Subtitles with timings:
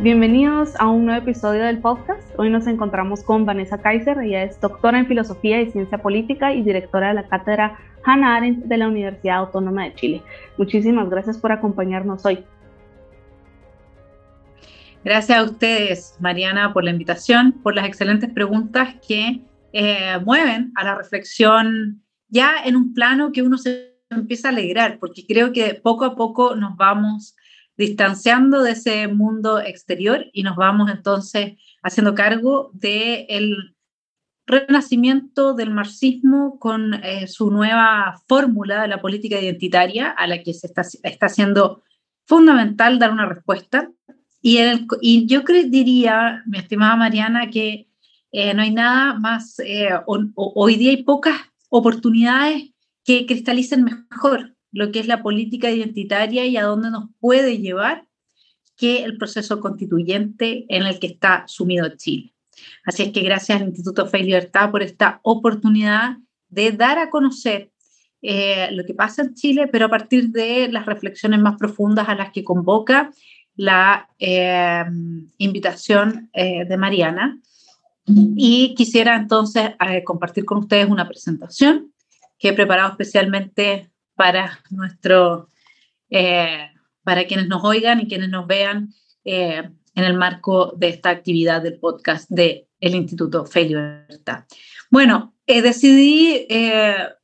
[0.00, 2.22] Bienvenidos a un nuevo episodio del podcast.
[2.38, 4.16] Hoy nos encontramos con Vanessa Kaiser.
[4.18, 8.66] Ella es doctora en Filosofía y Ciencia Política y directora de la cátedra Hannah Arendt
[8.66, 10.22] de la Universidad Autónoma de Chile.
[10.56, 12.44] Muchísimas gracias por acompañarnos hoy.
[15.02, 20.84] Gracias a ustedes, Mariana, por la invitación, por las excelentes preguntas que eh, mueven a
[20.84, 25.74] la reflexión ya en un plano que uno se empieza a alegrar, porque creo que
[25.74, 27.34] poco a poco nos vamos
[27.78, 33.74] distanciando de ese mundo exterior y nos vamos entonces haciendo cargo del el
[34.46, 40.54] renacimiento del marxismo con eh, su nueva fórmula de la política identitaria a la que
[40.54, 41.82] se está, está haciendo
[42.24, 43.90] fundamental dar una respuesta.
[44.40, 47.88] Y yo diría, mi estimada Mariana, que
[48.32, 51.34] eh, no hay nada más, eh, hoy día hay pocas
[51.68, 52.70] oportunidades
[53.04, 58.06] que cristalicen mejor lo que es la política identitaria y a dónde nos puede llevar
[58.76, 62.32] que el proceso constituyente en el que está sumido Chile.
[62.84, 66.16] Así es que gracias al Instituto Fe y Libertad por esta oportunidad
[66.48, 67.70] de dar a conocer
[68.20, 72.14] eh, lo que pasa en Chile, pero a partir de las reflexiones más profundas a
[72.14, 73.10] las que convoca
[73.56, 74.84] la eh,
[75.38, 77.40] invitación eh, de Mariana.
[78.36, 79.72] Y quisiera entonces
[80.04, 81.92] compartir con ustedes una presentación
[82.38, 85.48] que he preparado especialmente para nuestro,
[86.10, 86.72] eh,
[87.04, 88.92] para quienes nos oigan y quienes nos vean
[89.24, 89.62] eh,
[89.94, 94.44] en el marco de esta actividad del podcast del el Instituto Fe y Libertad.
[94.90, 96.48] Bueno, eh, decidí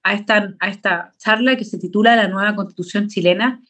[0.05, 3.61] a, esta, a esta charla que se titula La nueva constitución chilena,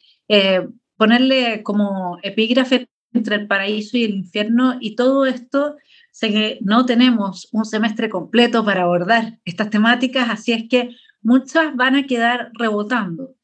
[0.99, 5.77] ponerle como epígrafe entre el paraíso y el infierno y todo esto
[6.11, 10.91] sé que no tenemos un semestre completo para abordar estas temáticas, así es que
[11.25, 13.35] muchas van a quedar rebotando.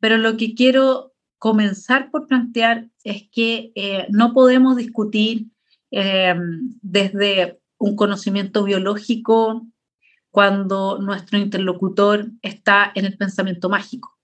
[0.00, 5.46] Pero lo que quiero comenzar por plantear es que eh, no podemos discutir
[5.90, 9.66] em, desde un conocimiento biológico
[10.30, 14.18] cuando nuestro interlocutor está en el pensamiento mágico.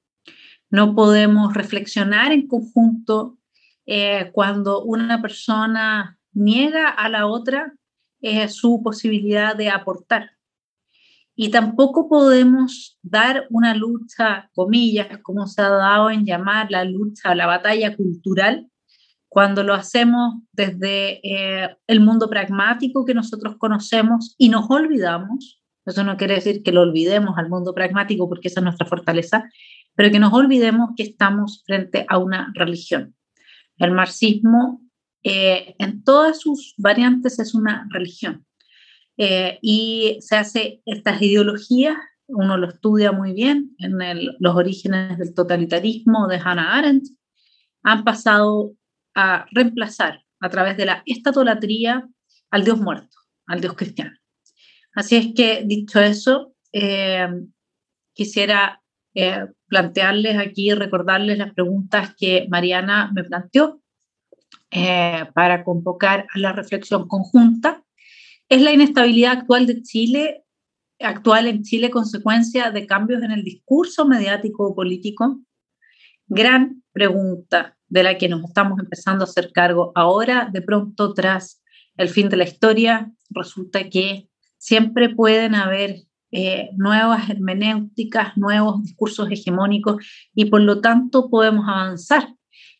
[0.71, 3.39] No podemos reflexionar en conjunto
[3.87, 7.75] eh, cuando una persona niega a la otra
[8.21, 10.34] eh, su posibilidad de aportar.
[11.37, 17.35] Y tampoco podemos dar una lucha, comillas, como se ha dado en llamar la lucha,
[17.35, 18.69] la batalla cultural,
[19.35, 26.05] cuando lo hacemos desde eh, el mundo pragmático que nosotros conocemos y nos olvidamos, eso
[26.05, 29.51] no quiere decir que lo olvidemos al mundo pragmático porque esa es nuestra fortaleza,
[29.97, 33.17] pero que nos olvidemos que estamos frente a una religión.
[33.79, 34.81] El marxismo
[35.25, 38.47] eh, en todas sus variantes es una religión.
[39.17, 43.99] Eh, y se hace estas ideologías, uno lo estudia muy bien en
[44.39, 47.07] los orígenes del totalitarismo de Hannah Arendt,
[47.83, 48.73] han pasado
[49.15, 52.09] a reemplazar a través de la estatolatría
[52.51, 53.17] al Dios muerto,
[53.47, 54.17] al Dios cristiano.
[54.95, 57.29] Así es que, dicho eso, eh,
[58.13, 58.83] quisiera
[59.15, 63.81] eh, plantearles aquí, recordarles las preguntas que Mariana me planteó
[65.35, 67.85] para convocar a la reflexión conjunta
[68.49, 70.45] ¿Es la inestabilidad actual de Chile,
[71.01, 75.41] actual en Chile, consecuencia de cambios en el discurso mediático o político?
[76.27, 81.63] Gran pregunta de la que nos estamos empezando a hacer cargo ahora, de pronto tras
[81.97, 84.29] el fin de la historia, resulta que
[84.59, 92.35] siempre pueden haber eh, nuevas hermenéuticas, nuevos discursos hegemónicos y por lo tanto podemos avanzar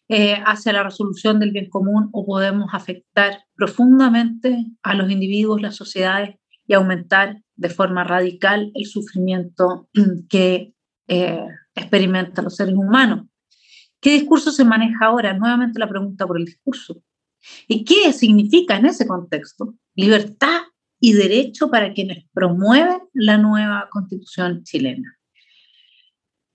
[0.09, 5.77] eh, hacia la resolución del bien común o podemos afectar profundamente a los individuos, las
[5.77, 6.37] sociedades
[6.67, 9.89] y aumentar de forma radical el sufrimiento
[10.29, 10.75] que
[11.09, 13.27] eh, experimentan los seres humanos.
[14.01, 15.33] ¿Qué discurso se maneja ahora?
[15.33, 17.03] Nuevamente la pregunta por el discurso.
[17.67, 20.63] ¿Y qué significa en ese contexto libertad
[21.01, 25.19] y derecho para quienes promueven la nueva constitución chilena?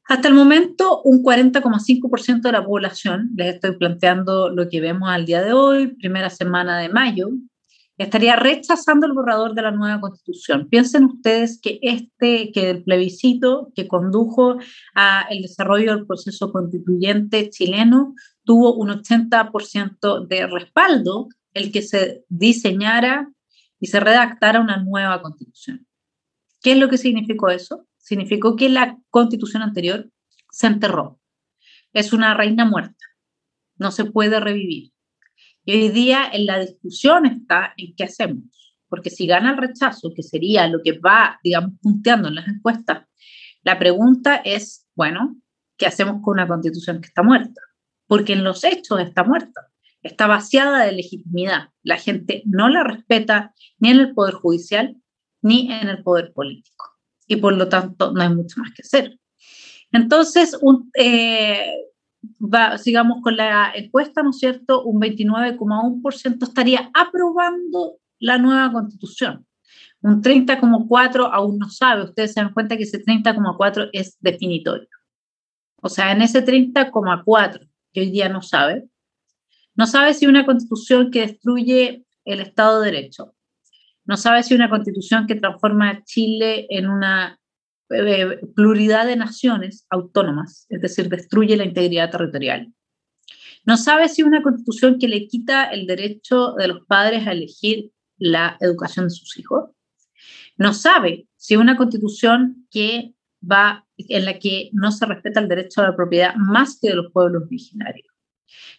[0.10, 5.28] Hasta el momento, un 40,5% de la población, les estoy planteando lo que vemos al
[5.28, 7.30] día de hoy, primera semana de mayo,
[7.96, 10.68] estaría rechazando el borrador de la nueva constitución.
[10.68, 14.58] Piensen ustedes que este, que el plebiscito que condujo
[14.96, 23.32] al desarrollo del proceso constituyente chileno tuvo un 80% de respaldo, el que se diseñara
[23.80, 25.86] y se redactara una nueva constitución.
[26.64, 27.86] ¿Qué es lo que significó eso?
[28.10, 30.10] Significó que la constitución anterior
[30.50, 31.20] se enterró.
[31.94, 33.06] Es una reina muerta,
[33.78, 34.92] no se puede revivir.
[35.64, 40.12] Y hoy día en la discusión está en qué hacemos, porque si gana el rechazo,
[40.16, 43.06] que sería lo que va, digamos, punteando en las encuestas,
[43.62, 45.38] la pregunta es, bueno,
[45.78, 47.62] ¿qué hacemos con una constitución que está muerta?
[48.08, 49.68] Porque en los hechos está muerta,
[50.02, 51.70] está vaciada de legitimidad.
[51.84, 54.98] La gente no la respeta ni en el Poder Judicial
[55.44, 56.99] ni en el Poder Político.
[57.30, 59.18] Y por lo tanto no hay mucho más que hacer.
[59.92, 61.72] Entonces, un, eh,
[62.78, 64.84] sigamos con la encuesta, ¿no es cierto?
[64.84, 69.46] Un 29,1% estaría aprobando la nueva constitución.
[70.02, 72.04] Un 30,4% aún no sabe.
[72.04, 74.88] Ustedes se dan cuenta que ese 30,4% es definitorio.
[75.82, 78.88] O sea, en ese 30,4% que hoy día no sabe,
[79.76, 83.34] no sabe si una constitución que destruye el Estado de Derecho,
[84.10, 87.40] no sabe si una constitución que transforma a Chile en una
[87.92, 92.74] eh, pluralidad de naciones autónomas, es decir, destruye la integridad territorial.
[93.66, 97.92] No sabe si una constitución que le quita el derecho de los padres a elegir
[98.18, 99.70] la educación de sus hijos.
[100.58, 105.82] No sabe si una constitución que va en la que no se respeta el derecho
[105.82, 108.09] a la propiedad más que de los pueblos originarios.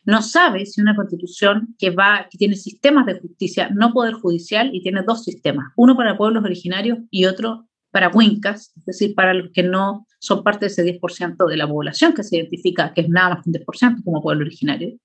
[0.04, 4.70] No sabe si una constitución que va que tiene sistemas de justicia, no poder judicial
[4.72, 9.34] y tiene dos sistemas, uno para pueblos originarios y otro para huincas, es decir, para
[9.34, 13.02] los que no son parte de ese 10% de la población que se identifica, que
[13.02, 14.96] es nada más que un 10% como pueblo originario.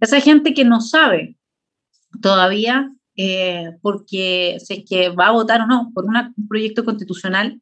[0.00, 1.36] Esa gente que no sabe
[2.20, 7.60] todavía, eh, porque si es que va a votar o no por un proyecto constitucional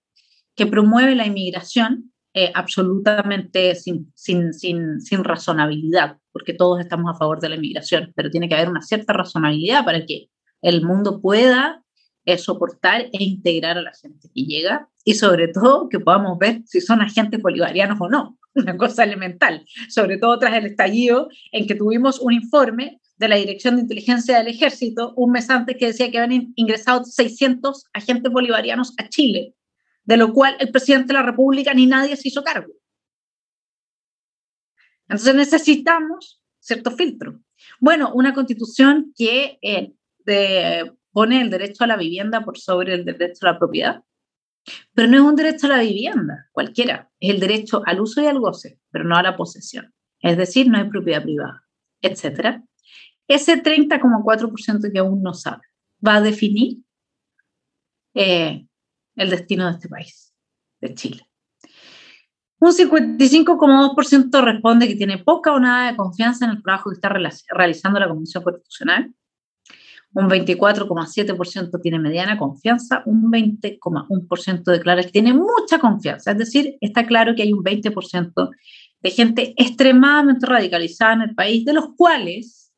[0.55, 7.19] que promueve la inmigración eh, absolutamente sin, sin, sin, sin razonabilidad, porque todos estamos a
[7.19, 10.29] favor de la inmigración, pero tiene que haber una cierta razonabilidad para que
[10.61, 11.85] el mundo pueda
[12.25, 16.63] es soportar e integrar a la gente que llega y sobre todo que podamos ver
[16.65, 21.67] si son agentes bolivarianos o no, una cosa elemental, sobre todo tras el estallido en
[21.67, 25.87] que tuvimos un informe de la Dirección de Inteligencia del Ejército un mes antes que
[25.87, 29.55] decía que habían ingresado 600 agentes bolivarianos a Chile,
[30.05, 32.73] de lo cual el presidente de la República ni nadie se hizo cargo.
[35.09, 37.41] Entonces necesitamos cierto filtro.
[37.79, 39.93] Bueno, una constitución que eh,
[41.13, 44.03] pone el derecho a la vivienda por sobre el derecho a la propiedad.
[44.95, 47.11] Pero no es un derecho a la vivienda, cualquiera.
[47.21, 49.95] Es el derecho al uso y al goce, pero no a la posesión.
[50.21, 51.65] Es decir, no hay propiedad privada,
[52.01, 52.63] etc.
[53.29, 55.63] Ese 30,4% que aún no sabe
[56.07, 56.79] va a definir
[58.15, 58.67] eh,
[59.17, 60.33] el destino de este país,
[60.81, 61.29] de Chile.
[62.61, 67.09] Un 55,2% responde que tiene poca o nada de confianza en el trabajo que está
[67.09, 69.15] realizando la Comisión Constitucional
[70.15, 76.31] un 24,7% tiene mediana confianza, un 20,1% declara que tiene mucha confianza.
[76.31, 78.51] Es decir, está claro que hay un 20%
[79.01, 82.73] de gente extremadamente radicalizada en el país, de los cuales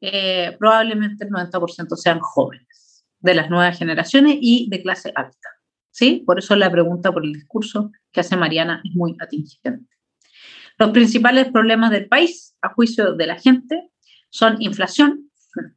[0.00, 2.63] eh, probablemente el 90% sean jóvenes,
[3.24, 5.48] de las nuevas generaciones y de clase alta.
[5.90, 6.22] ¿Sí?
[6.26, 9.88] Por eso la pregunta por el discurso que hace Mariana es muy atingente.
[10.76, 13.90] Los principales problemas del país, a juicio de la gente,
[14.28, 15.30] son inflación,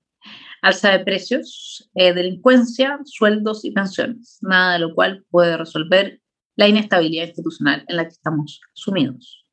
[0.62, 6.20] alza de precios, eh, delincuencia, sueldos y pensiones, nada de lo cual puede resolver
[6.58, 9.46] la inestabilidad institucional en la que estamos sumidos.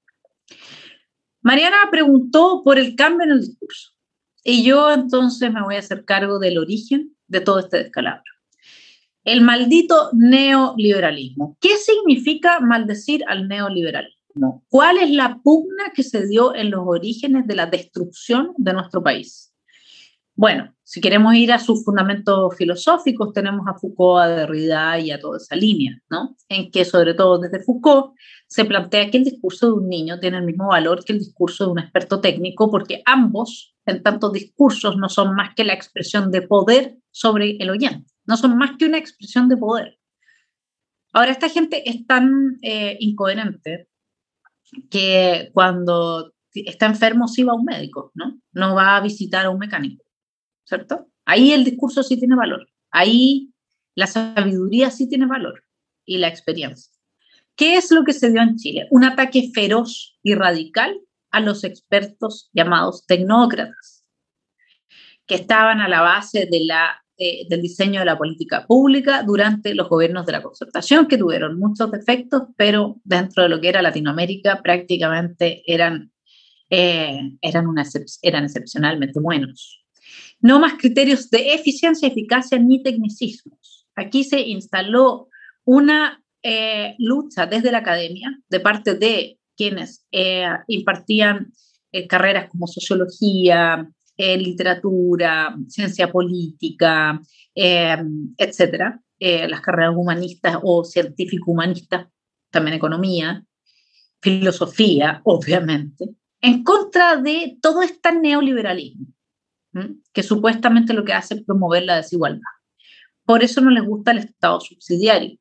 [1.43, 3.93] Mariana preguntó por el cambio en el discurso
[4.43, 8.23] y yo entonces me voy a hacer cargo del origen de todo este descalabro.
[9.25, 11.57] El maldito neoliberalismo.
[11.61, 14.65] ¿Qué significa maldecir al neoliberalismo?
[14.69, 19.03] ¿Cuál es la pugna que se dio en los orígenes de la destrucción de nuestro
[19.03, 19.53] país?
[20.37, 25.21] Bueno, si queremos ir a sus fundamentos filosóficos, tenemos a Foucault, a Derrida y a
[25.21, 26.37] toda esa línea, ¿no?
[26.49, 28.15] En que, sobre todo desde Foucault,
[28.55, 31.65] se plantea que el discurso de un niño tiene el mismo valor que el discurso
[31.65, 36.31] de un experto técnico, porque ambos, en tantos discursos, no son más que la expresión
[36.31, 39.99] de poder sobre el oyente, no son más que una expresión de poder.
[41.13, 43.89] Ahora, esta gente es tan eh, incoherente
[44.89, 48.39] que cuando está enfermo sí va a un médico, ¿no?
[48.53, 50.05] No va a visitar a un mecánico.
[50.65, 51.09] ¿cierto?
[51.25, 53.53] Ahí el discurso sí tiene valor, ahí
[53.97, 55.65] la sabiduría sí tiene valor
[56.05, 56.94] y la experiencia.
[57.57, 58.87] ¿Qué es lo que se dio en Chile?
[58.91, 64.05] Un ataque feroz y radical a los expertos llamados tecnócratas,
[65.27, 69.75] que estaban a la base de la, eh, del diseño de la política pública durante
[69.75, 73.83] los gobiernos de la concertación, que tuvieron muchos defectos, pero dentro de lo que era
[73.83, 76.13] Latinoamérica prácticamente eran,
[76.71, 77.85] eh, eran, una,
[78.23, 79.85] eran excepcionalmente buenos.
[80.41, 83.87] No más criterios de eficiencia, eficacia ni tecnicismos.
[83.95, 85.29] Aquí se instaló
[85.65, 91.51] una eh, lucha desde la academia, de parte de quienes eh, impartían
[91.91, 97.21] eh, carreras como sociología, literatura, ciencia política,
[97.53, 102.07] etcétera, las carreras humanistas o científico-humanistas,
[102.51, 103.45] también economía,
[104.21, 106.11] filosofía, obviamente,
[106.41, 109.07] en contra de todo este neoliberalismo,
[110.13, 112.53] que supuestamente lo que hace es promover la desigualdad.
[113.25, 115.39] Por eso no les gusta el Estado subsidiario,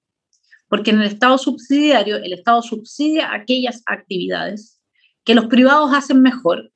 [0.74, 4.82] porque en el Estado subsidiario, el Estado subsidia aquellas actividades
[5.24, 6.72] que los privados hacen mejor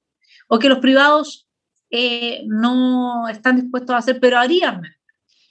[0.47, 1.49] o que los privados
[1.89, 4.97] eh, no están dispuestos a hacer, pero harían mejor.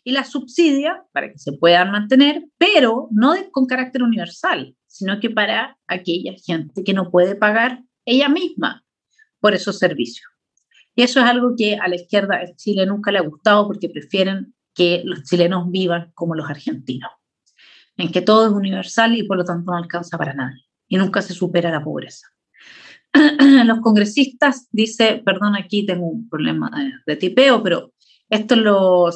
[0.04, 5.28] Y la subsidia para que se puedan mantener, pero no con carácter universal, sino que
[5.28, 8.84] para aquella gente que no puede pagar ella misma
[9.40, 10.30] por esos servicios.
[10.94, 13.88] Y eso es algo que a la izquierda de Chile nunca le ha gustado porque
[13.88, 17.10] prefieren que los chilenos vivan como los argentinos
[17.96, 21.22] en que todo es universal y por lo tanto no alcanza para nadie y nunca
[21.22, 22.26] se supera la pobreza.
[23.64, 26.70] Los congresistas, dice, perdón, aquí tengo un problema
[27.06, 27.92] de, tipeo, pero
[28.28, 29.10] esto lo,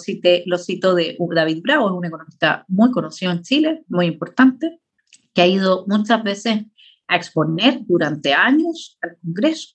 [0.46, 4.80] lo cito de David Bravo, un economista muy conocido en Chile, muy importante,
[5.34, 6.64] que ha ido muchas veces
[7.08, 9.74] a exponer durante años al Congreso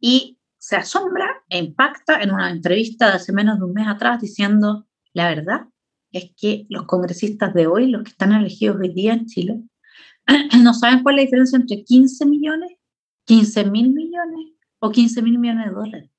[0.00, 4.20] y se asombra e impacta en una entrevista de hace menos de un mes atrás
[4.20, 5.66] diciendo, la verdad,
[6.12, 9.62] es que los congresistas de hoy, los que están elegidos hoy día en Chile,
[10.62, 12.72] no saben cuál es la diferencia entre 15 millones,
[13.24, 16.10] 15 mil millones o 15 mil millones de dólares.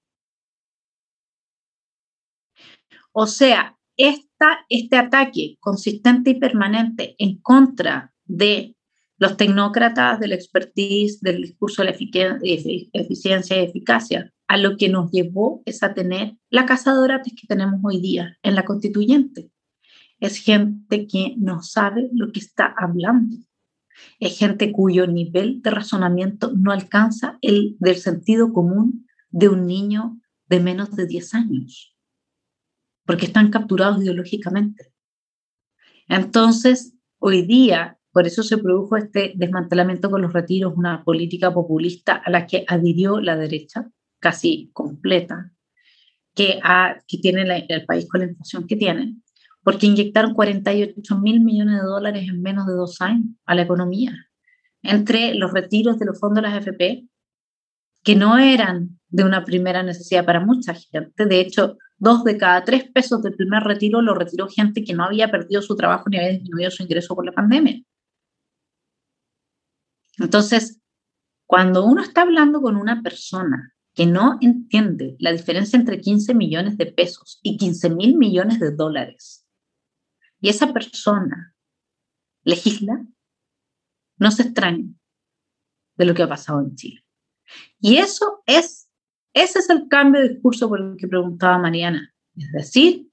[3.12, 8.76] O sea, esta, este ataque consistente y permanente en contra de
[9.18, 11.96] los tecnócratas, del expertise, del discurso de la
[12.94, 17.48] eficiencia y eficacia, a lo que nos llevó es a tener la casa de que
[17.48, 19.52] tenemos hoy día en la constituyente
[20.20, 23.38] es gente que no sabe lo que está hablando.
[24.20, 30.20] Es gente cuyo nivel de razonamiento no alcanza el del sentido común de un niño
[30.48, 31.96] de menos de 10 años,
[33.06, 34.94] porque están capturados ideológicamente.
[36.08, 42.14] Entonces, hoy día, por eso se produjo este desmantelamiento con los retiros, una política populista
[42.16, 45.54] a la que adhirió la derecha, casi completa,
[46.34, 46.60] que,
[47.08, 49.18] que tiene el país con la inflación que tiene,
[49.70, 54.16] porque inyectaron 48 mil millones de dólares en menos de dos años a la economía,
[54.82, 57.08] entre los retiros de los fondos de las AFP,
[58.04, 61.28] que no eran de una primera necesidad para mucha gente.
[61.28, 65.04] De hecho, dos de cada tres pesos del primer retiro lo retiró gente que no
[65.04, 67.80] había perdido su trabajo ni había disminuido su ingreso por la pandemia.
[70.18, 70.82] Entonces,
[71.46, 76.76] cuando uno está hablando con una persona que no entiende la diferencia entre 15 millones
[76.76, 79.46] de pesos y 15 mil millones de dólares,
[80.40, 81.56] y esa persona
[82.44, 83.06] legisla,
[84.18, 84.88] no se extraña
[85.96, 87.04] de lo que ha pasado en Chile.
[87.80, 88.90] Y eso es,
[89.34, 92.14] ese es el cambio de discurso por el que preguntaba Mariana.
[92.36, 93.10] Es decir,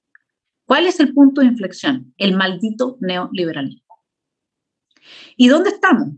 [0.65, 2.13] ¿cuál es el punto de inflexión?
[2.17, 3.95] El maldito neoliberalismo.
[5.35, 6.09] ¿Y dónde estamos?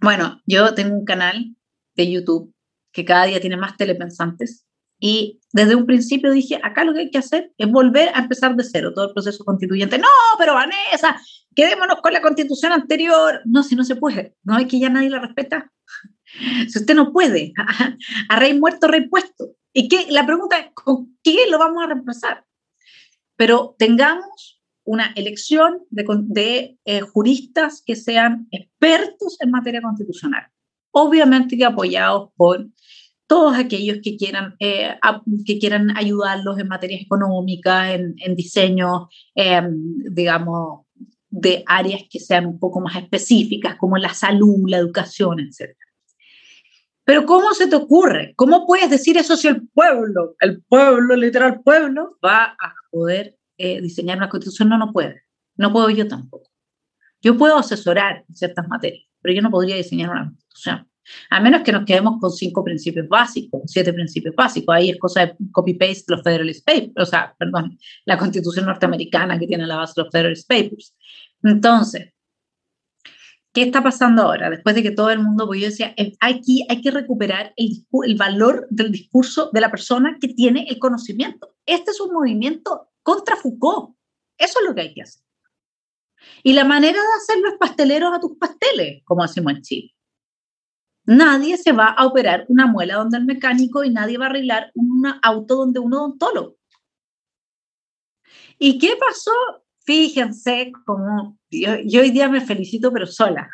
[0.00, 1.56] Bueno, yo tengo un canal
[1.94, 2.54] de YouTube
[2.92, 4.66] que cada día tiene más telepensantes
[5.00, 8.54] y desde un principio dije, acá lo que hay que hacer es volver a empezar
[8.54, 9.98] de cero todo el proceso constituyente.
[9.98, 11.18] No, pero Vanessa,
[11.56, 13.40] quedémonos con la constitución anterior.
[13.46, 15.72] No, si no se puede, no es que ya nadie la respeta.
[16.68, 17.52] Si usted no puede,
[18.28, 19.56] a, rey muerto, rey puesto.
[19.72, 22.44] Y que la pregunta es, ¿con qué lo vamos a reemplazar?
[23.34, 30.46] Pero tengamos una elección de, de eh, juristas que sean expertos en materia constitucional,
[30.92, 32.68] obviamente que apoyados por
[33.30, 34.98] todos aquellos que quieran, eh,
[35.46, 40.86] que quieran ayudarlos en materias económicas, en, en diseño, em, digamos,
[41.28, 45.76] de áreas que sean un poco más específicas, como la salud, la educación, etc.
[47.04, 48.34] Pero ¿cómo se te ocurre?
[48.34, 53.80] ¿Cómo puedes decir eso si el pueblo, el pueblo, literal pueblo, va a poder eh,
[53.80, 54.70] diseñar una constitución?
[54.70, 55.22] No, no puede.
[55.54, 56.50] No puedo yo tampoco.
[57.22, 60.89] Yo puedo asesorar en ciertas materias, pero yo no podría diseñar una constitución.
[61.30, 64.74] A menos que nos quedemos con cinco principios básicos, siete principios básicos.
[64.74, 69.46] Ahí es cosa de copy-paste los Federalist Papers, o sea, perdón, la constitución norteamericana que
[69.46, 70.94] tiene la base de los Federalist Papers.
[71.42, 72.12] Entonces,
[73.52, 74.50] ¿qué está pasando ahora?
[74.50, 77.86] Después de que todo el mundo, pues yo decía, eh, aquí hay que recuperar el,
[78.04, 81.54] el valor del discurso de la persona que tiene el conocimiento.
[81.66, 83.96] Este es un movimiento contra Foucault.
[84.36, 85.22] Eso es lo que hay que hacer.
[86.42, 89.94] Y la manera de hacerlo es pasteleros a tus pasteles, como hacemos en Chile.
[91.10, 94.70] Nadie se va a operar una muela donde el mecánico y nadie va a arreglar
[94.74, 96.56] un auto donde un odontólogo.
[98.58, 99.32] ¿Y qué pasó
[99.90, 103.50] fíjense cómo yo, hoy día me felicito, pero sola.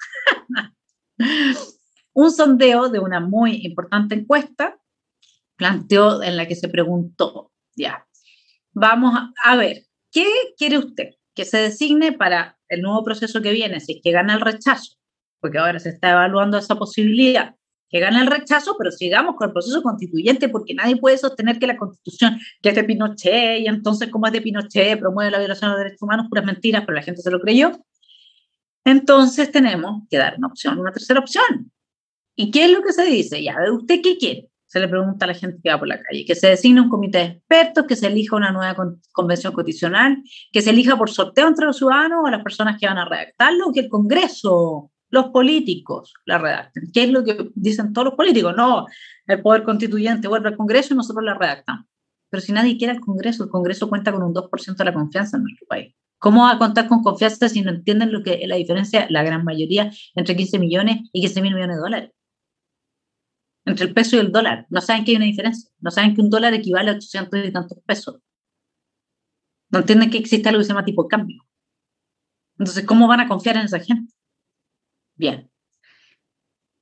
[2.13, 4.79] Un sondeo de una muy importante encuesta
[5.57, 8.07] planteó en la que se preguntó, ya,
[8.73, 10.27] vamos a, ver, ¿qué
[10.59, 11.15] quiere usted?
[11.35, 14.97] Que se designe para el nuevo proceso que viene, si es que gana el rechazo,
[15.41, 17.55] porque ahora se está evaluando esa posibilidad,
[17.89, 21.67] que gane el rechazo, pero sigamos con el proceso constituyente, porque nadie puede sostener que
[21.67, 25.71] la constitución, que es de Pinochet, y entonces como es de Pinochet, promueve la violación
[25.71, 27.73] de los derechos humanos, puras mentiras, pero la gente se lo creyó.
[28.85, 31.73] Entonces tenemos que dar una opción, una tercera opción.
[32.37, 33.43] ¿Y qué es lo que se dice?
[33.43, 34.49] Ya, ¿usted qué quiere?
[34.67, 36.25] Se le pregunta a la gente que va por la calle.
[36.25, 38.77] Que se designe un comité de expertos, que se elija una nueva
[39.13, 42.99] convención constitucional, que se elija por sorteo entre los ciudadanos o las personas que van
[42.99, 46.91] a redactarlo, que el Congreso, los políticos la redacten.
[46.93, 48.55] ¿Qué es lo que dicen todos los políticos?
[48.57, 48.87] No,
[49.27, 51.87] el poder constituyente vuelve al Congreso y nosotros la redactamos.
[52.29, 55.37] Pero si nadie quiere el Congreso, el Congreso cuenta con un 2% de la confianza
[55.37, 55.95] en nuestro país.
[56.19, 59.23] ¿Cómo va a contar con confianza si no entienden lo que es la diferencia, la
[59.23, 62.11] gran mayoría, entre 15 millones y 15 mil millones de dólares?
[63.65, 64.67] Entre el peso y el dólar.
[64.71, 65.71] No saben que hay una diferencia.
[65.81, 68.21] No saben que un dólar equivale a 800 y tantos pesos.
[69.71, 71.43] No entienden que existe algo que se llama tipo cambio.
[72.59, 74.16] Entonces, ¿cómo van a confiar en esa gente?
[75.17, 75.51] Bien.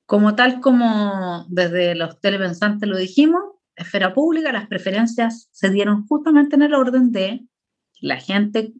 [0.05, 3.41] Como tal como desde los telepensantes lo dijimos,
[3.75, 7.45] esfera pública, las preferencias se dieron justamente en el orden de
[8.01, 8.73] la gente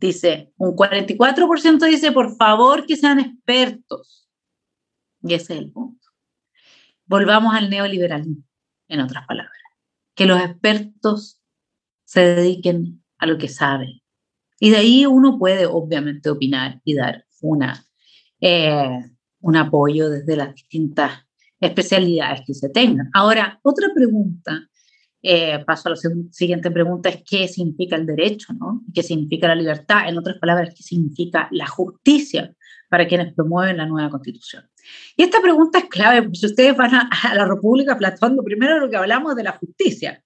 [0.00, 4.28] Dice, un 44% dice, por favor, que sean expertos.
[5.22, 6.06] Y ese es el punto.
[7.06, 8.44] Volvamos al neoliberalismo,
[8.88, 9.52] en otras palabras.
[10.14, 11.40] Que los expertos
[12.04, 14.00] se dediquen a lo que saben.
[14.60, 17.85] Y de ahí uno puede, obviamente, opinar y dar una,
[18.40, 19.04] eh,
[19.40, 21.12] un apoyo desde las distintas
[21.60, 23.08] especialidades que se tengan.
[23.14, 24.68] Ahora, otra pregunta
[25.28, 25.96] eh, paso a la
[26.30, 28.82] siguiente pregunta, es qué significa el derecho, ¿no?
[28.94, 30.08] ¿Qué significa la libertad?
[30.08, 32.54] En otras palabras, ¿qué significa la justicia
[32.88, 34.70] para quienes promueven la nueva constitución?
[35.16, 38.78] Y esta pregunta es clave, si ustedes van a, a la República Platón, lo primero
[38.78, 40.22] lo que hablamos de la justicia.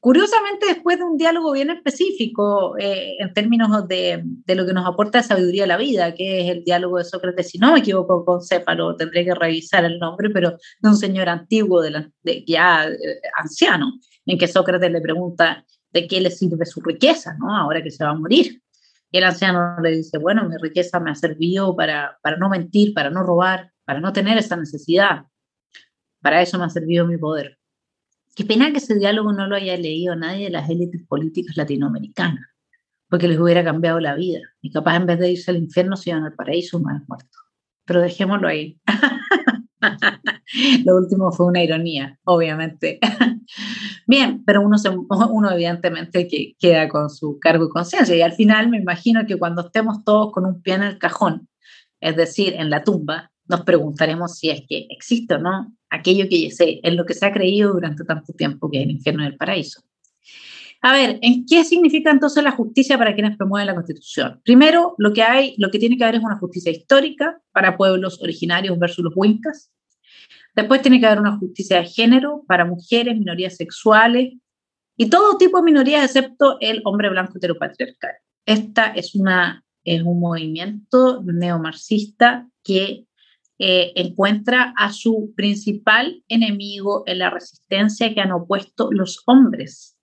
[0.00, 4.86] Curiosamente, después de un diálogo bien específico eh, en términos de, de, lo que nos
[4.86, 7.80] aporta la sabiduría de la vida, que es el diálogo de Sócrates, si no me
[7.80, 11.82] equivoco con Céfalo, tendré que revisar el nombre, pero de un señor antiguo,
[12.46, 13.92] ya eh, anciano,
[14.24, 17.54] en que Sócrates le pregunta de qué le sirve su riqueza, ¿no?
[17.54, 18.62] ahora que se va a morir.
[19.10, 22.94] Y el anciano le dice, bueno, mi riqueza me ha servido para, para no mentir,
[22.94, 25.24] para no robar, para no tener esa necesidad.
[26.22, 27.59] Para eso me ha servido mi poder.
[28.34, 32.46] Qué pena que ese diálogo no lo haya leído nadie de las élites políticas latinoamericanas,
[33.08, 34.40] porque les hubiera cambiado la vida.
[34.60, 37.40] Y capaz en vez de irse al infierno se iban al paraíso más muertos.
[37.84, 38.80] Pero dejémoslo ahí.
[40.84, 43.00] lo último fue una ironía, obviamente.
[44.06, 48.16] Bien, pero uno, se, uno evidentemente que queda con su cargo y conciencia.
[48.16, 51.48] Y al final me imagino que cuando estemos todos con un pie en el cajón,
[52.00, 56.50] es decir, en la tumba, nos preguntaremos si es que existe o no aquello que
[56.52, 59.36] sé, en lo que se ha creído durante tanto tiempo, que es el infierno del
[59.36, 59.82] paraíso.
[60.82, 64.40] A ver, ¿en qué significa entonces la justicia para quienes promueven la Constitución?
[64.44, 68.22] Primero, lo que hay, lo que tiene que haber es una justicia histórica para pueblos
[68.22, 69.70] originarios versus los huincas.
[70.54, 74.34] Después tiene que haber una justicia de género para mujeres, minorías sexuales
[74.96, 78.12] y todo tipo de minorías excepto el hombre blanco heteropatriarcal.
[78.46, 83.06] Esta es, una, es un movimiento neomarxista que
[83.62, 89.98] eh, encuentra a su principal enemigo en la resistencia que han opuesto los hombres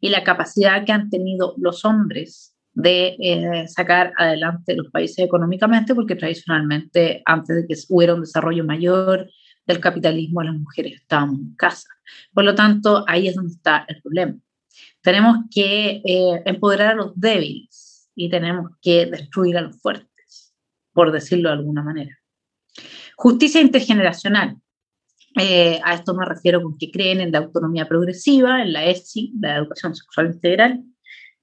[0.00, 5.96] y la capacidad que han tenido los hombres de eh, sacar adelante los países económicamente,
[5.96, 9.28] porque tradicionalmente, antes de que hubiera un desarrollo mayor
[9.66, 11.88] del capitalismo, las mujeres estaban en casa.
[12.32, 14.38] Por lo tanto, ahí es donde está el problema.
[15.00, 20.54] Tenemos que eh, empoderar a los débiles y tenemos que destruir a los fuertes,
[20.92, 22.16] por decirlo de alguna manera.
[23.16, 24.56] Justicia intergeneracional.
[25.38, 29.32] Eh, a esto me refiero con que creen en la autonomía progresiva, en la ESI,
[29.40, 30.84] la educación sexual integral,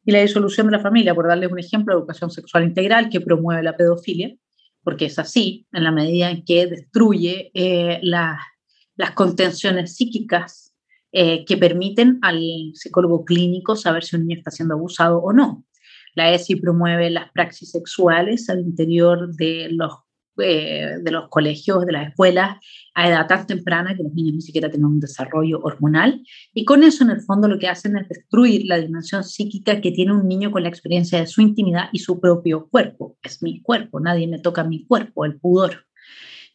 [0.06, 3.64] y la disolución de la familia, por darles un ejemplo, educación sexual integral que promueve
[3.64, 4.36] la pedofilia,
[4.84, 10.76] porque es así, en la medida en que destruye eh, las contenciones psíquicas
[11.12, 12.40] eh, que permiten al
[12.74, 15.66] psicólogo clínico saber si un niño está siendo abusado o no.
[16.14, 19.94] La ESI promueve las praxis sexuales al interior de los
[20.40, 22.58] eh, de los colegios, de las escuelas,
[22.96, 26.24] a edad tan temprana que los niños ni siquiera tienen un desarrollo hormonal.
[26.54, 29.92] Y con eso, en el fondo, lo que hacen es destruir la dimensión psíquica que
[29.92, 33.18] tiene un niño con la experiencia de su intimidad y su propio cuerpo.
[33.22, 35.86] Es mi cuerpo, nadie me toca mi cuerpo, el pudor.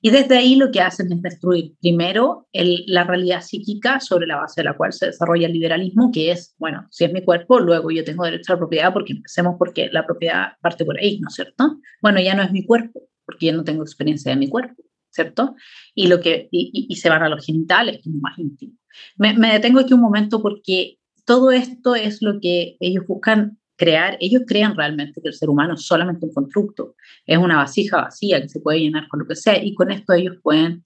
[0.01, 4.61] Y desde ahí lo que hacen es destruir primero la realidad psíquica sobre la base
[4.61, 7.91] de la cual se desarrolla el liberalismo, que es, bueno, si es mi cuerpo, luego
[7.91, 11.29] yo tengo derecho a la propiedad porque empecemos porque la propiedad parte por ahí, ¿no
[11.29, 11.79] es cierto?
[12.01, 15.55] Bueno, ya no es mi cuerpo porque yo no tengo experiencia de mi cuerpo, ¿cierto?
[15.95, 18.73] Y, lo que, y, se van a los genitales, que es más íntimo.
[19.19, 24.17] Me, me detengo aquí un momento porque todo esto es lo que ellos buscan crear,
[24.19, 28.41] ellos crean realmente que el ser humano es solamente un constructo, es una vasija vacía
[28.41, 30.83] que se puede llenar con lo que sea y con esto ellos pueden,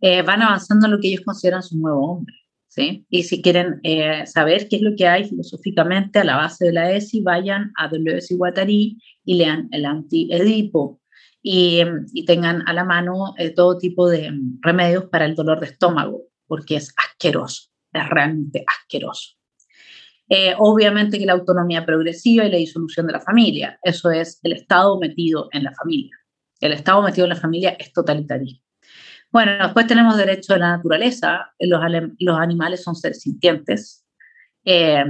[0.00, 2.36] eh, van avanzando en lo que ellos consideran su nuevo hombre.
[2.68, 3.04] ¿sí?
[3.10, 6.72] Y si quieren eh, saber qué es lo que hay filosóficamente a la base de
[6.72, 11.00] la ESI, vayan a Deleuze y Guattari y lean el anti-Edipo
[11.46, 11.82] y,
[12.14, 16.22] y, tengan a la mano eh, todo tipo de remedios para el dolor de estómago,
[16.46, 19.36] porque es asqueroso, es realmente asqueroso.
[20.30, 24.54] Eh, obviamente que la autonomía progresiva y la disolución de la familia, eso es el
[24.54, 26.16] Estado metido en la familia.
[26.62, 28.64] El Estado metido en la familia es totalitarismo.
[29.30, 31.80] Bueno, después tenemos derecho de la naturaleza, los,
[32.20, 34.06] los animales son seres sintientes
[34.64, 35.04] eh,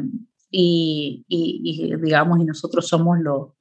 [0.51, 3.54] y, y, digamos, y nosotros somos los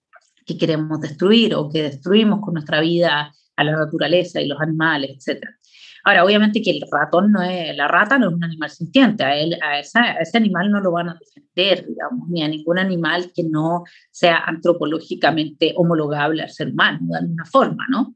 [0.45, 5.12] que queremos destruir o que destruimos con nuestra vida a la naturaleza y los animales,
[5.17, 5.58] etcétera.
[6.06, 9.38] Ahora, obviamente que el ratón no es, la rata no es un animal sintiente, a,
[9.38, 13.43] él, a, ese animal no lo van a defender, digamos, ni a ningún animal que
[13.43, 18.15] no sea antropológicamente homologable al ser humano, de alguna forma, ¿no?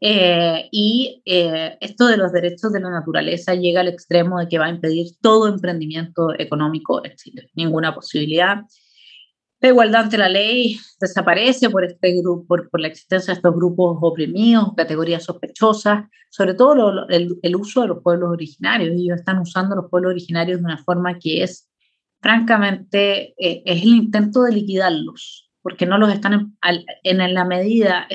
[0.00, 4.58] Eh, y eh, esto de los derechos de la naturaleza llega al extremo de que
[4.58, 8.62] va a impedir todo emprendimiento económico en Chile, ninguna posibilidad.
[9.60, 13.54] La igualdad ante la ley desaparece por, este grupo, por, por la existencia de estos
[13.54, 18.94] grupos oprimidos, categorías sospechosas, sobre todo el, el, uso de los pueblos originarios.
[18.94, 21.70] Ellos están usando los pueblos originarios de una forma que es,
[22.20, 28.06] francamente, eh, es el intento de liquidarlos, porque no los están en, en, la medida,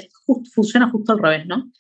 [0.53, 1.71] funciona justo al revés, ¿no?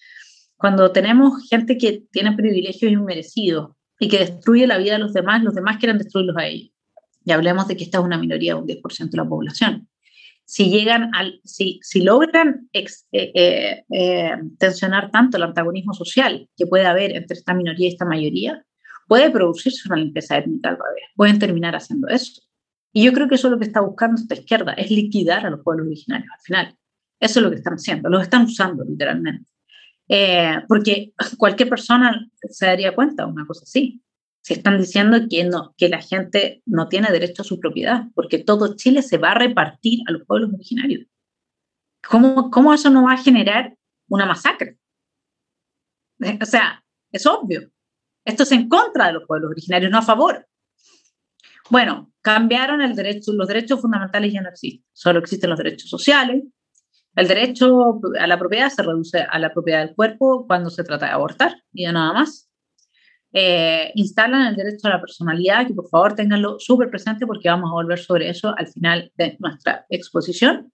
[0.55, 5.43] Cuando tenemos gente que tiene privilegios inmerecidos y que destruye la vida de los demás,
[5.43, 6.71] los demás quieren destruirlos a ellos.
[7.23, 9.87] Y hablemos de que esta es una minoría, un 10% de la población.
[10.45, 16.67] Si llegan al, si, si logran eh, eh, eh, tensionar tanto el antagonismo social que
[16.67, 18.65] puede haber entre esta minoría y esta mayoría,
[19.07, 21.03] puede producirse una limpieza étnica al revés.
[21.15, 22.41] Pueden terminar haciendo eso.
[22.91, 25.49] Y yo creo que eso es lo que está buscando esta izquierda, es liquidar a
[25.49, 26.75] los pueblos originarios al final.
[27.19, 29.49] Eso es lo que están haciendo, los están usando literalmente.
[30.67, 34.01] porque cualquier persona se daría cuenta de una cosa así
[34.41, 38.39] se están diciendo que, no, que la gente no tiene derecho a su propiedad, porque
[38.39, 41.05] todo Chile se va a repartir a los pueblos originarios.
[42.07, 43.75] ¿Cómo, cómo eso no va a generar
[44.09, 44.77] una masacre?
[46.41, 47.69] O sea, es obvio.
[48.25, 50.47] Esto es en contra de los pueblos originarios, no a favor.
[51.69, 56.43] Bueno, cambiaron el derecho, los derechos fundamentales ya no existen, solo existen los derechos sociales.
[57.15, 61.07] El derecho a la propiedad se reduce a la propiedad del cuerpo cuando se trata
[61.07, 62.50] de abortar y ya nada más.
[63.33, 67.69] Eh, instalan el derecho a la personalidad, que por favor tenganlo súper presente porque vamos
[67.69, 70.71] a volver sobre eso al final de nuestra exposición.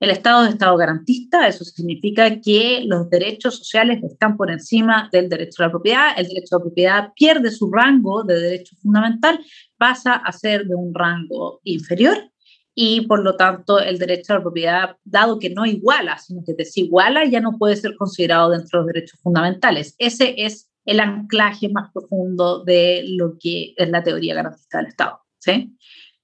[0.00, 5.28] El Estado es Estado garantista, eso significa que los derechos sociales están por encima del
[5.28, 6.12] derecho a la propiedad.
[6.16, 9.38] El derecho a la propiedad pierde su rango de derecho fundamental,
[9.76, 12.30] pasa a ser de un rango inferior
[12.74, 16.54] y por lo tanto el derecho a la propiedad, dado que no iguala, sino que
[16.54, 19.94] desiguala, ya no puede ser considerado dentro de los derechos fundamentales.
[19.98, 25.20] Ese es el anclaje más profundo de lo que es la teoría garantista del Estado.
[25.38, 25.76] ¿sí?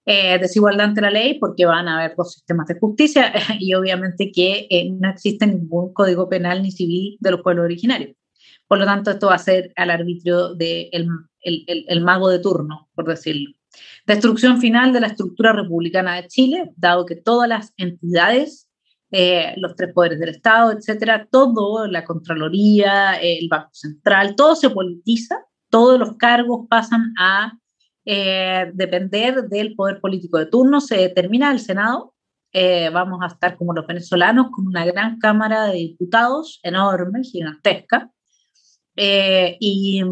[0.05, 4.33] Eh, desigualdad ante la ley porque van a haber dos sistemas de justicia y obviamente
[4.33, 8.17] que eh, no existe ningún código penal ni civil de los pueblos originarios.
[8.67, 10.91] Por lo tanto, esto va a ser al arbitrio del de
[11.43, 13.53] el, el, mago de turno, por decirlo.
[14.05, 18.66] Destrucción final de la estructura republicana de Chile, dado que todas las entidades
[19.13, 24.71] eh, los tres poderes del Estado, etcétera, todo, la Contraloría, el Banco Central, todo se
[24.71, 25.37] politiza,
[25.71, 27.53] todos los cargos pasan a
[28.05, 32.15] eh, depender del poder político de turno, se determina el Senado,
[32.53, 38.11] eh, vamos a estar como los venezolanos con una gran Cámara de Diputados, enorme, gigantesca,
[38.97, 40.03] y,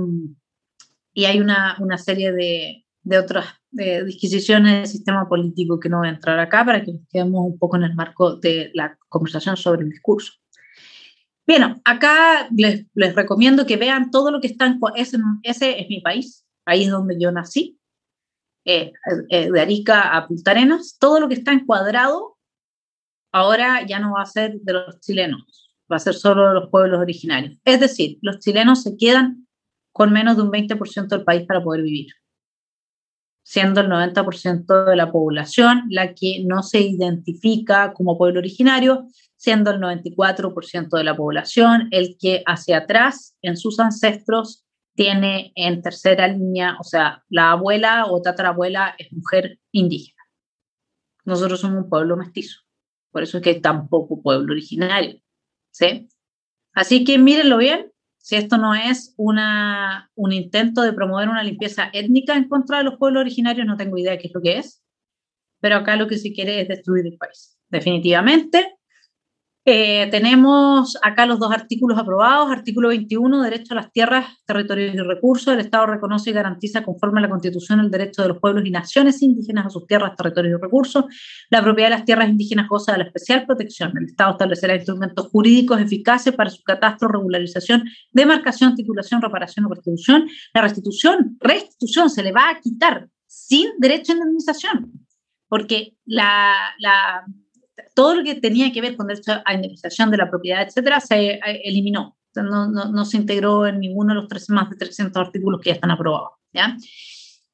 [1.15, 6.09] y, hay una, una serie de, de otras disquisiciones del sistema político que no voy
[6.09, 9.57] a entrar acá para que nos quedemos un poco en el marco de la conversación
[9.57, 10.33] sobre el discurso.
[11.47, 14.81] Bien, acá les, les recomiendo que vean todo lo que está en...
[14.95, 17.79] Ese, ese es mi país, país donde yo nací,
[18.65, 18.93] eh,
[19.29, 20.97] eh, de Arica a Punta Arenas.
[20.99, 22.39] Todo lo que está encuadrado
[23.31, 26.71] ahora ya no va a ser de los chilenos, va a ser solo de los
[26.71, 27.59] pueblos originarios.
[27.65, 29.47] Es decir, los chilenos se quedan
[29.93, 32.07] con menos de un 20% del país para poder vivir.
[33.45, 39.71] Siendo el 90% de la población la que no se identifica como pueblo originario, siendo
[39.71, 46.27] el 94% de la población el que hacia atrás en sus ancestros tiene en tercera
[46.27, 50.23] línea, o sea, la abuela o tatarabuela es mujer indígena.
[51.25, 52.61] Nosotros somos un pueblo mestizo,
[53.11, 55.21] por eso es que hay tan poco pueblo originario.
[55.75, 56.09] ¿sí?
[56.73, 57.93] Así que mírenlo bien,
[58.25, 62.85] si esto no es una, un intento de promover una limpieza étnica en contra de
[62.85, 64.83] los pueblos originarios, no tengo idea de qué es lo que es,
[65.61, 68.79] pero acá lo que se quiere es destruir el país, definitivamente.
[69.67, 72.51] Eh, tenemos acá los dos artículos aprobados.
[72.51, 75.55] Artículo 21, derecho a las tierras, territorios y recursos.
[75.55, 78.71] El Estado reconoce y garantiza conforme a la Constitución el derecho de los pueblos y
[78.71, 81.05] naciones indígenas a sus tierras, territorios y recursos.
[81.49, 83.97] La propiedad de las tierras indígenas goza de la especial protección.
[83.97, 90.29] El Estado establecerá instrumentos jurídicos eficaces para su catastro, regularización, demarcación, titulación, reparación o restitución.
[90.53, 94.93] La restitución, restitución se le va a quitar sin derecho a indemnización,
[95.49, 97.25] porque la, la
[97.95, 101.33] todo lo que tenía que ver con derecho a indemnización de la propiedad, etcétera, se
[101.33, 102.17] eh, eliminó.
[102.35, 105.71] No, no, no, se integró en ninguno de los tres, más de 300 artículos que
[105.71, 106.31] ya están aprobados.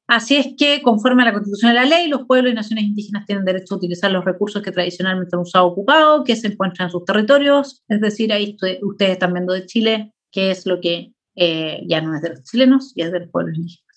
[0.07, 3.25] Así es que, conforme a la Constitución y la ley, los pueblos y naciones indígenas
[3.25, 6.91] tienen derecho a utilizar los recursos que tradicionalmente han usado ocupados, que se encuentran en
[6.91, 7.83] sus territorios.
[7.87, 12.15] Es decir, ahí ustedes están viendo de Chile, que es lo que eh, ya no
[12.15, 13.90] es de los chilenos, ya es del pueblo indígena.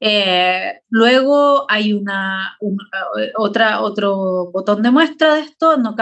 [0.00, 5.94] Eh, luego hay una, eh, otra, otro botón de muestra de esto, no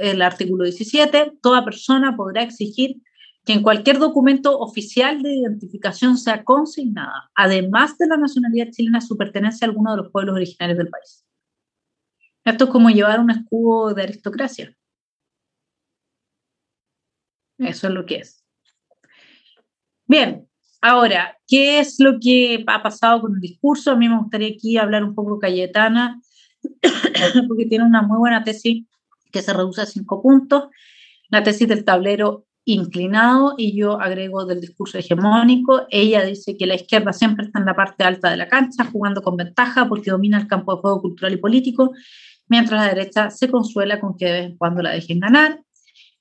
[0.00, 2.96] el artículo 17, toda persona podrá exigir
[3.44, 9.16] que en cualquier documento oficial de identificación sea consignada, además de la nacionalidad chilena, su
[9.16, 11.24] pertenencia a alguno de los pueblos originarios del país.
[12.44, 14.76] Esto es como llevar un escudo de aristocracia.
[17.58, 18.44] Eso es lo que es.
[20.06, 20.47] Bien,
[20.80, 23.90] Ahora, ¿qué es lo que ha pasado con el discurso?
[23.90, 26.20] A mí me gustaría aquí hablar un poco Cayetana,
[27.48, 28.86] porque tiene una muy buena tesis
[29.32, 30.68] que se reduce a cinco puntos.
[31.30, 35.86] La tesis del tablero inclinado y yo agrego del discurso hegemónico.
[35.90, 39.22] Ella dice que la izquierda siempre está en la parte alta de la cancha, jugando
[39.22, 41.92] con ventaja porque domina el campo de juego cultural y político,
[42.46, 45.60] mientras la derecha se consuela con que de vez en cuando la dejen ganar.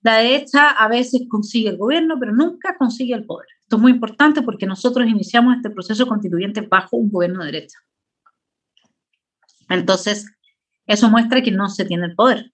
[0.01, 3.56] La derecha a veces consigue el gobierno, pero nunca consigue el poder.
[3.67, 7.77] Esto es muy importante porque nosotros iniciamos este proceso constituyente bajo un gobierno de derecha.
[9.67, 10.25] Entonces,
[10.85, 12.53] eso muestra que no se tiene el poder.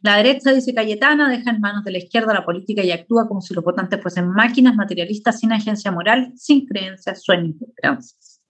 [0.00, 3.40] La derecha, dice Cayetana, deja en manos de la izquierda la política y actúa como
[3.40, 8.42] si los votantes fuesen máquinas materialistas sin agencia moral, sin creencias, sueños y esperanzas.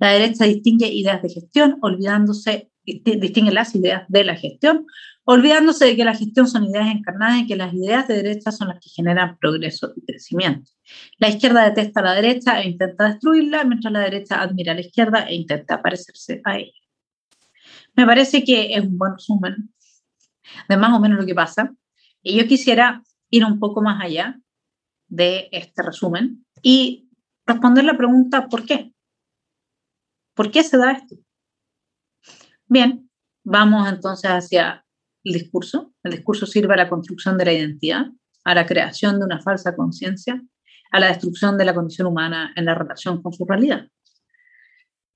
[0.00, 4.84] La derecha distingue ideas de gestión, olvidándose, distingue las ideas de la gestión,
[5.22, 8.66] olvidándose de que la gestión son ideas encarnadas y que las ideas de derecha son
[8.66, 10.68] las que generan progreso y crecimiento.
[11.18, 14.80] La izquierda detesta a la derecha e intenta destruirla, mientras la derecha admira a la
[14.80, 16.72] izquierda e intenta parecerse a ella.
[17.94, 19.72] Me parece que es un buen resumen
[20.68, 21.74] de más o menos lo que pasa.
[22.22, 24.38] Y yo quisiera ir un poco más allá
[25.08, 27.10] de este resumen y
[27.46, 28.94] responder la pregunta ¿por qué?
[30.34, 31.16] ¿Por qué se da esto?
[32.66, 33.10] Bien,
[33.44, 34.86] vamos entonces hacia
[35.24, 35.92] el discurso.
[36.02, 38.06] El discurso sirve a la construcción de la identidad,
[38.44, 40.42] a la creación de una falsa conciencia,
[40.92, 43.88] a la destrucción de la condición humana en la relación con su realidad.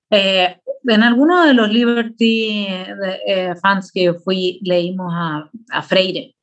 [0.09, 6.35] Eh, en algunos de los Liberty eh, fans que fui, leímos a, a, Freire.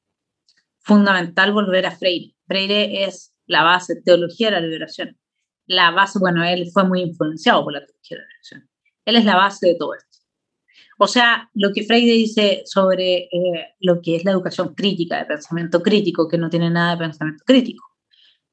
[0.80, 2.34] Fundamental volver a Freire.
[2.46, 5.18] Freire es la base, teología de la liberación.
[5.66, 8.70] La base, bueno, él fue muy influenciado por la teología de la liberación.
[9.06, 10.18] Él es la base de todo esto.
[10.98, 15.24] O sea, lo que Freire dice sobre eh, lo que es la educación crítica, de
[15.24, 17.93] pensamiento crítico, que no tiene nada de pensamiento crítico.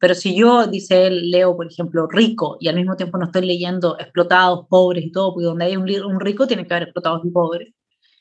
[0.02, 3.46] Pero si yo, dice él, leo, por ejemplo, rico y al mismo tiempo no estoy
[3.46, 7.22] leyendo explotados, pobres y todo, porque donde hay un, un rico tiene que haber explotados
[7.24, 7.72] y pobres.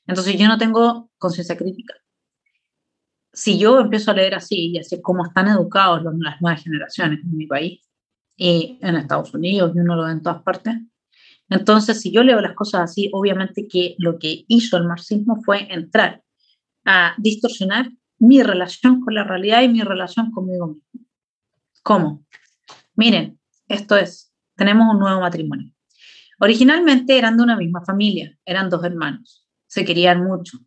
[0.06, 1.94] Entonces yo no tengo conciencia crítica.
[3.32, 7.34] Si yo empiezo a leer así y así como están educados las nuevas generaciones en
[7.34, 7.80] mi país
[8.36, 10.74] y en Estados Unidos, y uno lo ve en todas partes,
[11.48, 15.66] entonces, si yo leo las cosas así, obviamente que lo que hizo el marxismo fue
[15.72, 16.22] entrar
[16.84, 21.09] a distorsionar mi relación con la realidad y mi relación conmigo mismo.
[21.82, 22.26] ¿Cómo?
[22.94, 23.38] Miren,
[23.68, 25.72] esto es, tenemos un nuevo matrimonio.
[26.38, 30.58] Originalmente eran de una misma familia, eran dos hermanos, se querían mucho,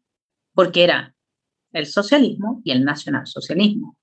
[0.54, 1.16] porque era
[1.72, 3.98] el socialismo y el nacionalsocialismo.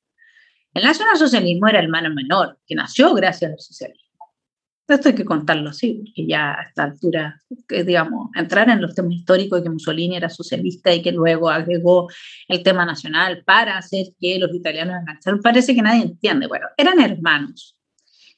[0.75, 4.10] El nacionalsocialismo era el hermano menor, que nació gracias al socialismo.
[4.95, 9.13] Esto hay que contarlo así, porque ya a esta altura, digamos, entrar en los temas
[9.13, 12.09] históricos de que Mussolini era socialista y que luego agregó
[12.49, 16.47] el tema nacional para hacer que los italianos engancharan, parece que nadie entiende.
[16.49, 17.77] Bueno, eran hermanos.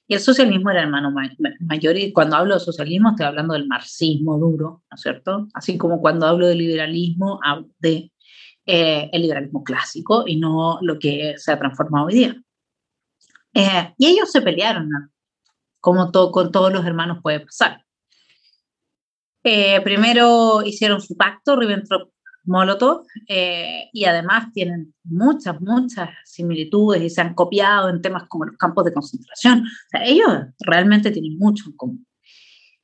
[0.07, 1.11] Y el socialismo era hermano
[1.61, 5.49] mayor, y cuando hablo de socialismo estoy hablando del marxismo duro, ¿no es cierto?
[5.55, 8.12] Así como cuando hablo de liberalismo, hablo de
[8.67, 12.37] eh, el liberalismo clásico y no lo que se ha transformado hoy día.
[13.55, 14.88] Eh, y ellos se pelearon,
[15.83, 17.85] como todo, con todos los hermanos puede pasar.
[19.42, 27.21] Eh, primero hicieron su pacto Ribbentrop-Molotov eh, y además tienen muchas, muchas similitudes y se
[27.21, 29.64] han copiado en temas como los campos de concentración.
[29.64, 30.29] O sea, ellos
[30.61, 32.07] realmente tienen mucho en común.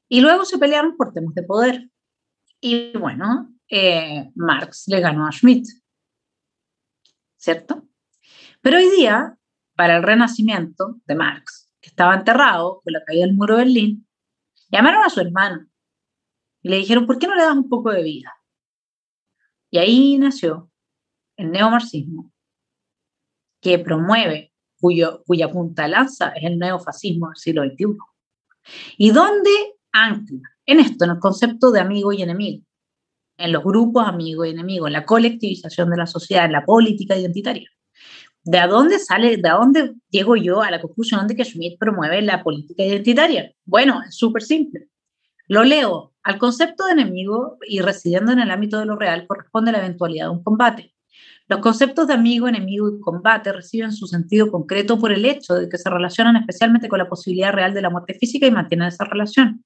[0.08, 1.88] Y luego se pelearon por temas de poder.
[2.60, 5.66] Y bueno, eh, Marx le ganó a Schmidt,
[7.36, 7.86] ¿cierto?
[8.60, 9.38] Pero hoy día,
[9.76, 11.57] para el renacimiento de Marx,
[11.98, 14.06] estaba enterrado con la caída del muro de Berlín,
[14.70, 15.66] llamaron a su hermano
[16.62, 18.32] y le dijeron, ¿por qué no le das un poco de vida?
[19.68, 20.70] Y ahí nació
[21.36, 22.32] el neomarxismo,
[23.60, 27.96] que promueve, cuya punta de lanza es el neofascismo del siglo XXI.
[28.96, 29.50] ¿Y dónde
[29.90, 30.48] ancla?
[30.66, 32.64] En esto, en el concepto de amigo y enemigo,
[33.36, 37.16] en los grupos amigo y enemigo, en la colectivización de la sociedad, en la política
[37.16, 37.68] identitaria.
[38.50, 42.42] ¿De dónde sale, de dónde llego yo a la conclusión de que Schmidt promueve la
[42.42, 43.52] política identitaria?
[43.66, 44.88] Bueno, es súper simple.
[45.48, 46.14] Lo leo.
[46.22, 50.28] Al concepto de enemigo y residiendo en el ámbito de lo real corresponde la eventualidad
[50.28, 50.94] de un combate.
[51.46, 55.68] Los conceptos de amigo, enemigo y combate reciben su sentido concreto por el hecho de
[55.68, 59.04] que se relacionan especialmente con la posibilidad real de la muerte física y mantienen esa
[59.04, 59.62] relación.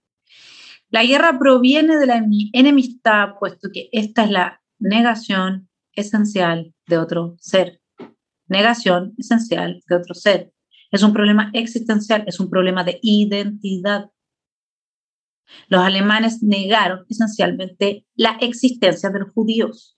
[0.91, 2.21] La guerra proviene de la
[2.53, 7.82] enemistad, puesto que esta es la negación esencial de otro ser.
[8.53, 10.53] Negación esencial de otro ser.
[10.91, 14.11] Es un problema existencial, es un problema de identidad.
[15.69, 19.97] Los alemanes negaron esencialmente la existencia de los judíos.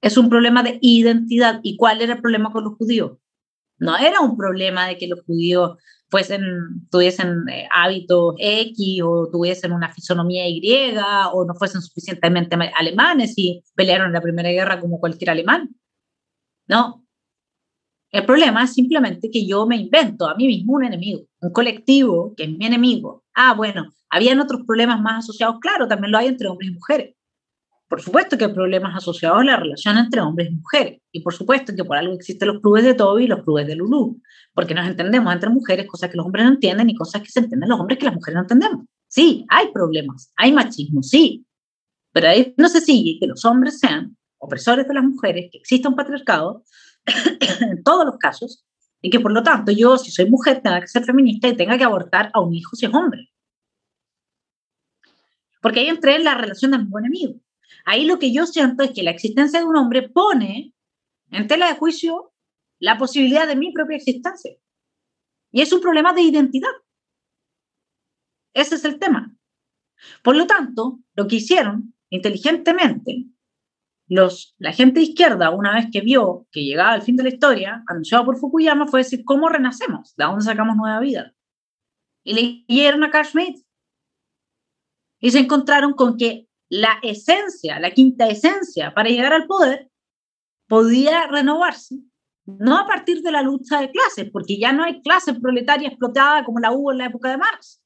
[0.00, 1.58] Es un problema de identidad.
[1.64, 3.18] ¿Y cuál era el problema con los judíos?
[3.78, 5.76] No era un problema de que los judíos
[6.10, 6.42] fuesen,
[6.92, 10.94] tuviesen eh, hábitos X o tuviesen una fisonomía Y
[11.32, 15.74] o no fuesen suficientemente alemanes y pelearon en la Primera Guerra como cualquier alemán.
[16.68, 17.03] No.
[18.14, 22.32] El problema es simplemente que yo me invento a mí mismo un enemigo, un colectivo
[22.36, 23.24] que es mi enemigo.
[23.34, 27.16] Ah, bueno, habían otros problemas más asociados, claro, también lo hay entre hombres y mujeres.
[27.88, 31.00] Por supuesto que hay problemas asociados a la relación entre hombres y mujeres.
[31.10, 33.74] Y por supuesto que por algo existen los clubes de Toby y los clubes de
[33.74, 34.20] Lulu.
[34.54, 37.40] Porque nos entendemos entre mujeres cosas que los hombres no entienden y cosas que se
[37.40, 38.86] entienden los hombres que las mujeres no entendemos.
[39.08, 41.44] Sí, hay problemas, hay machismo, sí.
[42.12, 45.88] Pero ahí no se sigue que los hombres sean opresores de las mujeres, que exista
[45.88, 46.62] un patriarcado
[47.06, 48.64] en todos los casos,
[49.00, 51.76] y que por lo tanto yo, si soy mujer, tenga que ser feminista y tenga
[51.76, 53.30] que abortar a un hijo si es hombre.
[55.60, 57.40] Porque ahí entré en la relación de amigo-enemigo.
[57.84, 60.74] Ahí lo que yo siento es que la existencia de un hombre pone
[61.30, 62.32] en tela de juicio
[62.78, 64.52] la posibilidad de mi propia existencia.
[65.52, 66.72] Y es un problema de identidad.
[68.54, 69.36] Ese es el tema.
[70.22, 73.26] Por lo tanto, lo que hicieron inteligentemente
[74.06, 77.28] los, la gente de izquierda, una vez que vio que llegaba el fin de la
[77.30, 80.14] historia, anunciado por Fukuyama, fue decir, ¿cómo renacemos?
[80.16, 81.32] ¿De dónde sacamos nueva vida?
[82.22, 83.64] Y leyeron a Carl Schmitt
[85.20, 89.90] y se encontraron con que la esencia, la quinta esencia para llegar al poder
[90.66, 91.96] podía renovarse,
[92.46, 96.44] no a partir de la lucha de clases, porque ya no hay clase proletaria explotada
[96.44, 97.82] como la hubo en la época de Marx,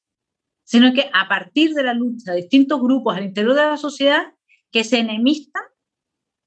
[0.63, 4.33] sino que a partir de la lucha de distintos grupos al interior de la sociedad
[4.71, 5.63] que se enemistan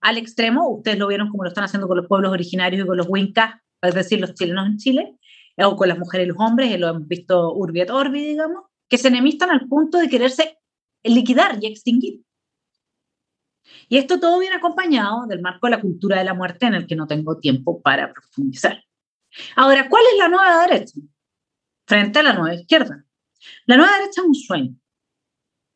[0.03, 2.97] al extremo, ustedes lo vieron como lo están haciendo con los pueblos originarios y con
[2.97, 5.17] los wincas, es decir, los chilenos en Chile,
[5.59, 8.65] o con las mujeres y los hombres, y lo hemos visto urbi et orbi, digamos,
[8.89, 10.59] que se enemistan al punto de quererse
[11.05, 12.21] liquidar y extinguir.
[13.89, 16.87] Y esto todo viene acompañado del marco de la cultura de la muerte en el
[16.87, 18.83] que no tengo tiempo para profundizar.
[19.57, 21.01] Ahora, ¿cuál es la nueva derecha
[21.87, 23.05] frente a la nueva izquierda?
[23.67, 24.75] La nueva derecha es un sueño.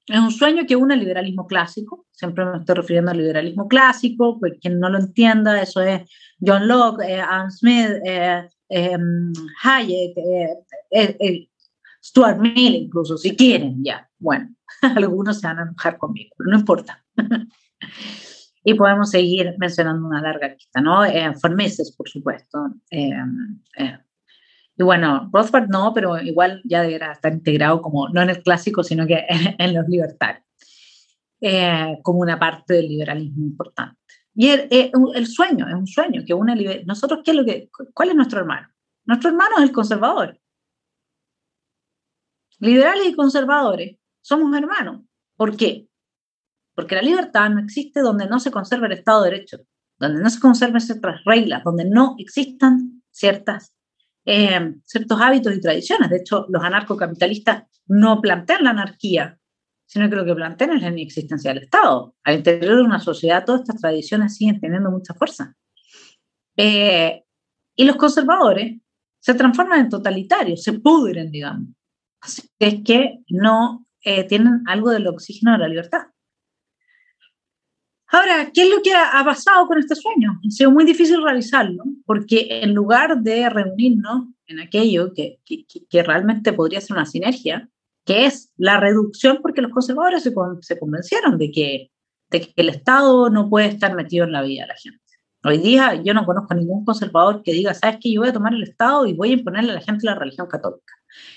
[0.07, 4.39] Es un sueño que une el liberalismo clásico, siempre me estoy refiriendo al liberalismo clásico,
[4.39, 6.09] pues quien no lo entienda, eso es
[6.41, 9.33] John Locke, eh, Adam Smith, eh, em,
[9.65, 10.17] Hayek,
[10.91, 11.49] eh,
[12.03, 14.09] Stuart Mill incluso, si quieren, ya.
[14.19, 14.55] Bueno,
[14.97, 17.05] algunos se van a enojar conmigo, pero no importa.
[18.65, 21.05] y podemos seguir mencionando una larga lista, ¿no?
[21.05, 22.59] Eh, Formeses, por supuesto.
[22.91, 23.13] Eh,
[23.79, 23.99] eh,
[24.79, 28.83] y bueno, Rothbard no, pero igual ya deberá estar integrado como, no en el clásico,
[28.83, 29.25] sino que
[29.59, 30.45] en, los libertarios,
[32.03, 33.99] como una parte del liberalismo importante.
[34.35, 38.11] Y el, el, sueño, es un sueño que une, nosotros, ¿qué es lo que, ¿cuál
[38.11, 38.69] es nuestro hermano?
[39.07, 40.39] Nuestro hermano es el conservador.
[42.59, 45.03] Liberales y conservadores somos hermanos.
[45.37, 45.89] ¿Por qué?
[46.75, 49.59] Porque la libertad no existe donde no se conserva el Estado de Derecho,
[49.99, 53.76] donde no se conserven ciertas reglas, donde no existan ciertas
[54.27, 56.11] eh, ciertos hábitos y tradiciones.
[56.11, 59.39] De hecho, los anarcocapitalistas no plantean la anarquía,
[59.87, 62.15] sino que lo que plantean es la inexistencia del Estado.
[62.25, 65.55] Al interior de una sociedad, todas estas tradiciones siguen teniendo mucha fuerza.
[66.57, 67.23] Eh,
[67.77, 68.79] y los conservadores
[69.21, 71.69] se transforman en totalitarios, se pudren, digamos.
[72.21, 76.07] Así es que no eh, tienen algo del oxígeno de la libertad.
[78.09, 80.39] Ahora, ¿qué es lo que ha, pasado con este sueño?
[80.47, 86.53] Ha sido muy difícil realizarlo, porque en lugar de reunirnos en aquello que, que, realmente
[86.53, 87.69] podría ser una sinergia,
[88.05, 91.91] que es la reducción, porque los conservadores se, se convencieron de que,
[92.31, 95.01] de que el Estado no puede estar metido en la vida de la gente.
[95.43, 98.13] Hoy día yo no conozco ningún conservador que diga, ¿sabes qué?
[98.13, 100.47] Yo voy a tomar el Estado y voy a imponerle a la gente la religión
[100.47, 100.95] católica.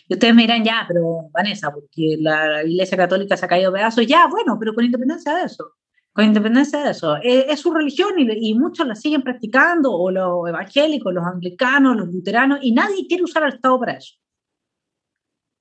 [0.08, 4.06] Y ustedes me dirán, ya, pero Vanessa, porque la Iglesia Católica se ha caído pedazos,
[4.06, 5.74] ya, bueno, pero con independencia de eso
[6.20, 7.16] con independencia de eso.
[7.24, 12.60] Es, su religión y, muchos la siguen practicando, o los evangélicos, los anglicanos, los luteranos,
[12.62, 14.16] y nadie quiere usar al Estado para eso.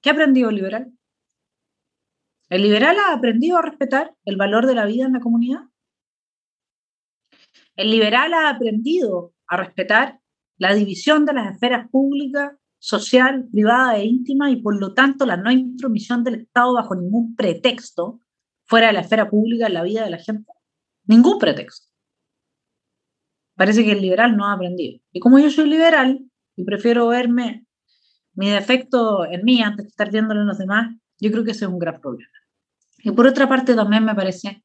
[0.03, 0.93] ¿Qué ha aprendido el liberal?
[2.51, 5.61] ¿El liberal ha aprendido a respetar el valor de la vida en la comunidad?
[7.77, 10.19] ¿El liberal ha aprendido a respetar
[10.57, 15.37] la división de las esferas públicas, social, privada e íntima y por lo tanto la
[15.37, 18.19] no intromisión del Estado bajo ningún pretexto
[18.69, 20.53] fuera de la esfera pública en la vida de la gente.
[21.07, 21.89] Ningún pretexto.
[23.57, 25.01] Parece que el liberal no ha aprendido.
[25.11, 26.21] Y como yo soy liberal
[26.55, 27.67] y prefiero verme
[28.35, 31.65] mi defecto en mí antes de estar viéndolo en los demás, yo creo que ese
[31.65, 32.31] es un gran problema.
[32.99, 34.63] Y por otra parte también me parece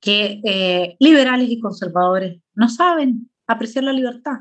[0.00, 4.38] que eh, liberales y conservadores no saben apreciar la libertad,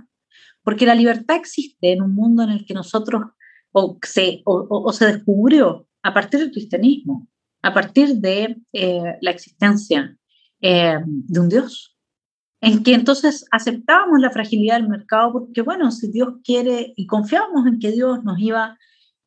[0.63, 3.23] porque la libertad existe en un mundo en el que nosotros
[3.71, 7.27] o se, o se descubrió a partir del cristianismo,
[7.61, 10.17] a partir de eh, la existencia
[10.61, 11.97] eh, de un Dios,
[12.61, 17.65] en que entonces aceptábamos la fragilidad del mercado porque, bueno, si Dios quiere y confiábamos
[17.65, 18.77] en que Dios nos iba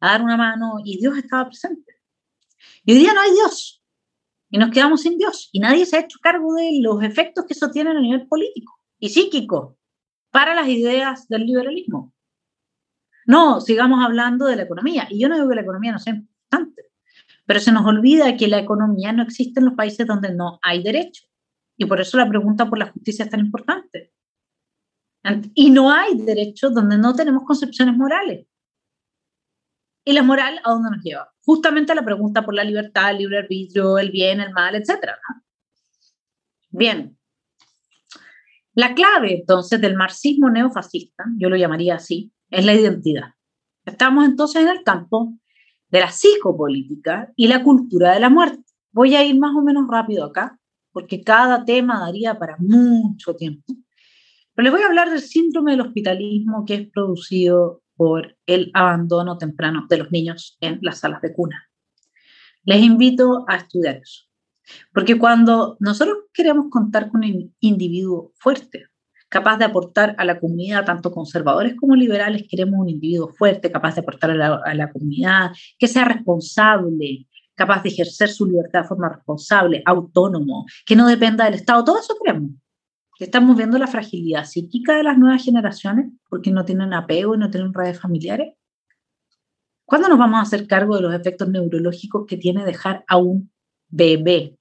[0.00, 1.94] a dar una mano y Dios estaba presente.
[2.84, 3.82] Y hoy día no hay Dios
[4.50, 7.54] y nos quedamos sin Dios y nadie se ha hecho cargo de los efectos que
[7.54, 9.76] eso tiene a nivel político y psíquico
[10.30, 12.12] para las ideas del liberalismo.
[13.26, 15.08] No, sigamos hablando de la economía.
[15.10, 16.83] Y yo no digo que la economía no sea importante,
[17.46, 20.82] pero se nos olvida que la economía no existe en los países donde no hay
[20.82, 21.24] derecho.
[21.76, 24.12] Y por eso la pregunta por la justicia es tan importante.
[25.54, 28.46] Y no hay derecho donde no tenemos concepciones morales.
[30.04, 31.32] ¿Y la moral a dónde nos lleva?
[31.44, 35.12] Justamente a la pregunta por la libertad, el libre arbitrio, el bien, el mal, etc.
[36.68, 37.18] Bien.
[38.74, 43.30] La clave entonces del marxismo neofascista, yo lo llamaría así, es la identidad.
[43.86, 45.32] Estamos entonces en el campo
[45.94, 48.64] de la psicopolítica y la cultura de la muerte.
[48.90, 50.58] Voy a ir más o menos rápido acá,
[50.90, 53.72] porque cada tema daría para mucho tiempo.
[54.54, 59.38] Pero les voy a hablar del síndrome del hospitalismo que es producido por el abandono
[59.38, 61.70] temprano de los niños en las salas de cuna.
[62.64, 64.24] Les invito a estudiar eso,
[64.92, 68.88] porque cuando nosotros queremos contar con un individuo fuerte,
[69.34, 73.96] capaz de aportar a la comunidad, tanto conservadores como liberales, queremos un individuo fuerte, capaz
[73.96, 77.26] de aportar a la, comunidad, que sea responsable,
[77.56, 81.98] capaz de ejercer su libertad de forma responsable, autónomo, que no dependa del Estado, todo
[81.98, 82.52] eso queremos.
[83.18, 87.50] Estamos viendo la fragilidad psíquica de las nuevas generaciones porque no tienen apego y no
[87.50, 88.54] tienen redes familiares.
[89.84, 93.50] ¿Cuándo nos vamos a hacer cargo de los efectos neurológicos que tiene dejar a un
[93.88, 94.56] bebé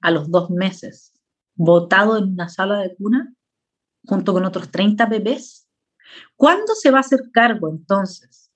[0.00, 1.14] a los dos meses
[1.56, 3.34] botado en una sala de cuna
[4.06, 5.68] junto con otros 30 bebés?
[6.36, 8.52] ¿Cuándo se va a hacer cargo entonces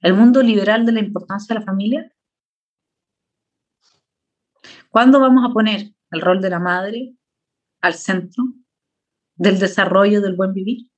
[0.00, 2.12] el mundo liberal de la importancia de la familia?
[4.90, 7.14] ¿Cuándo vamos a poner el rol de la madre
[7.80, 8.44] al centro
[9.36, 10.90] del desarrollo del buen vivir?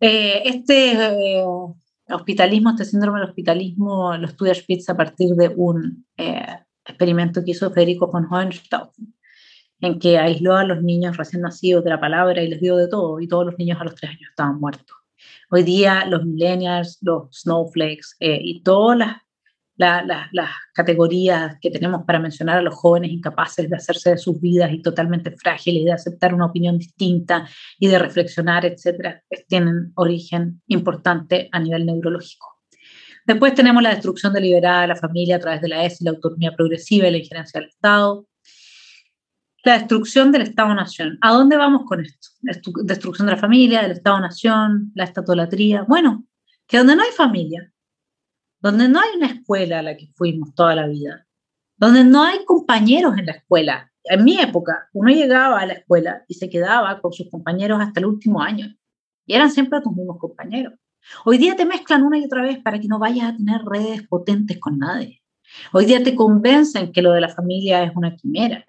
[0.00, 1.44] Eh, este eh,
[2.08, 7.52] hospitalismo, este síndrome del hospitalismo, lo estudia Spitz a partir de un eh, experimento que
[7.52, 9.14] hizo Federico von Hohenstaufen,
[9.84, 12.88] en que aisló a los niños recién nacidos de la palabra y les dio de
[12.88, 14.96] todo, y todos los niños a los tres años estaban muertos.
[15.50, 18.96] Hoy día los millennials, los snowflakes eh, y todas
[19.76, 24.40] las, las categorías que tenemos para mencionar a los jóvenes incapaces de hacerse de sus
[24.40, 27.46] vidas y totalmente frágiles, de aceptar una opinión distinta
[27.78, 32.46] y de reflexionar, etcétera, tienen origen importante a nivel neurológico.
[33.26, 36.54] Después tenemos la destrucción deliberada de la familia a través de la ESI, la autonomía
[36.56, 38.26] progresiva y la injerencia del Estado
[39.64, 41.18] la destrucción del Estado-Nación.
[41.22, 42.28] ¿A dónde vamos con esto?
[42.42, 45.82] Destrucción de la familia, del Estado-Nación, la estatolatría.
[45.82, 46.24] Bueno,
[46.66, 47.72] que donde no hay familia,
[48.60, 51.26] donde no hay una escuela a la que fuimos toda la vida,
[51.76, 53.90] donde no hay compañeros en la escuela.
[54.04, 58.00] En mi época, uno llegaba a la escuela y se quedaba con sus compañeros hasta
[58.00, 58.66] el último año.
[59.26, 60.74] Y eran siempre tus mismos compañeros.
[61.24, 64.06] Hoy día te mezclan una y otra vez para que no vayas a tener redes
[64.06, 65.22] potentes con nadie.
[65.72, 68.64] Hoy día te convencen que lo de la familia es una quimera.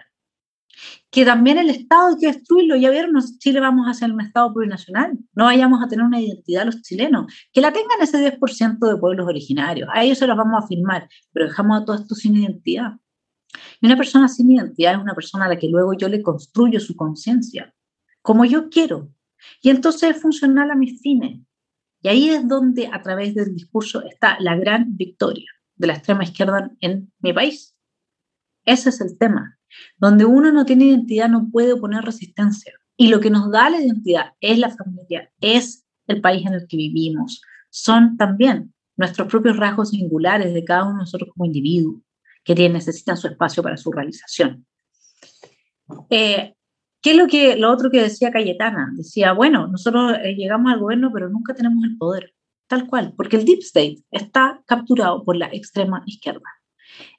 [1.16, 2.76] Que también el Estado hay que destruirlo.
[2.76, 5.18] Ya vieron, Chile vamos a ser un Estado plurinacional.
[5.34, 7.34] No vayamos a tener una identidad los chilenos.
[7.54, 9.88] Que la tengan ese 10% de pueblos originarios.
[9.94, 12.98] A ellos se los vamos a firmar, pero dejamos a todo esto sin identidad.
[13.80, 16.82] Y una persona sin identidad es una persona a la que luego yo le construyo
[16.82, 17.74] su conciencia,
[18.22, 19.10] como yo quiero.
[19.62, 21.40] Y entonces es funcional a mis fines.
[22.02, 26.26] Y ahí es donde a través del discurso está la gran victoria de la extrema
[26.26, 27.74] izquierda en mi país.
[28.66, 29.55] Ese es el tema.
[29.98, 32.74] Donde uno no tiene identidad no puede oponer resistencia.
[32.98, 36.68] Y lo que nos da la identidad es la familia, es el país en el
[36.68, 37.42] que vivimos.
[37.70, 42.02] Son también nuestros propios rasgos singulares de cada uno de nosotros como individuo,
[42.44, 44.66] que necesitan su espacio para su realización.
[46.10, 46.54] Eh,
[47.02, 48.92] ¿Qué es lo, que, lo otro que decía Cayetana?
[48.96, 52.34] Decía, bueno, nosotros eh, llegamos al gobierno, pero nunca tenemos el poder,
[52.68, 56.50] tal cual, porque el deep state está capturado por la extrema izquierda.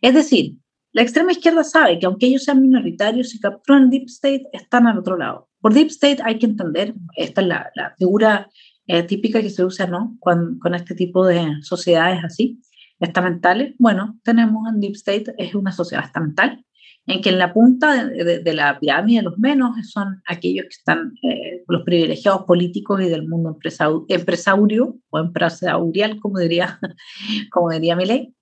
[0.00, 0.54] Es decir,
[0.96, 4.98] la extrema izquierda sabe que aunque ellos sean minoritarios, si capturan deep state, están al
[4.98, 5.46] otro lado.
[5.60, 8.48] Por deep state hay que entender, esta es la, figura
[8.86, 10.16] eh, típica que se usa ¿no?
[10.20, 12.62] con, con este tipo de sociedades así,
[12.98, 13.74] estamentales.
[13.78, 16.64] Bueno, tenemos en deep state, es una sociedad estamental
[17.04, 21.62] en que en la punta de, la pirámide los menos son aquellos que están eh,
[21.68, 26.80] los privilegiados políticos y del mundo empresario o empresarial, como diría,
[27.52, 28.34] como diría Milei.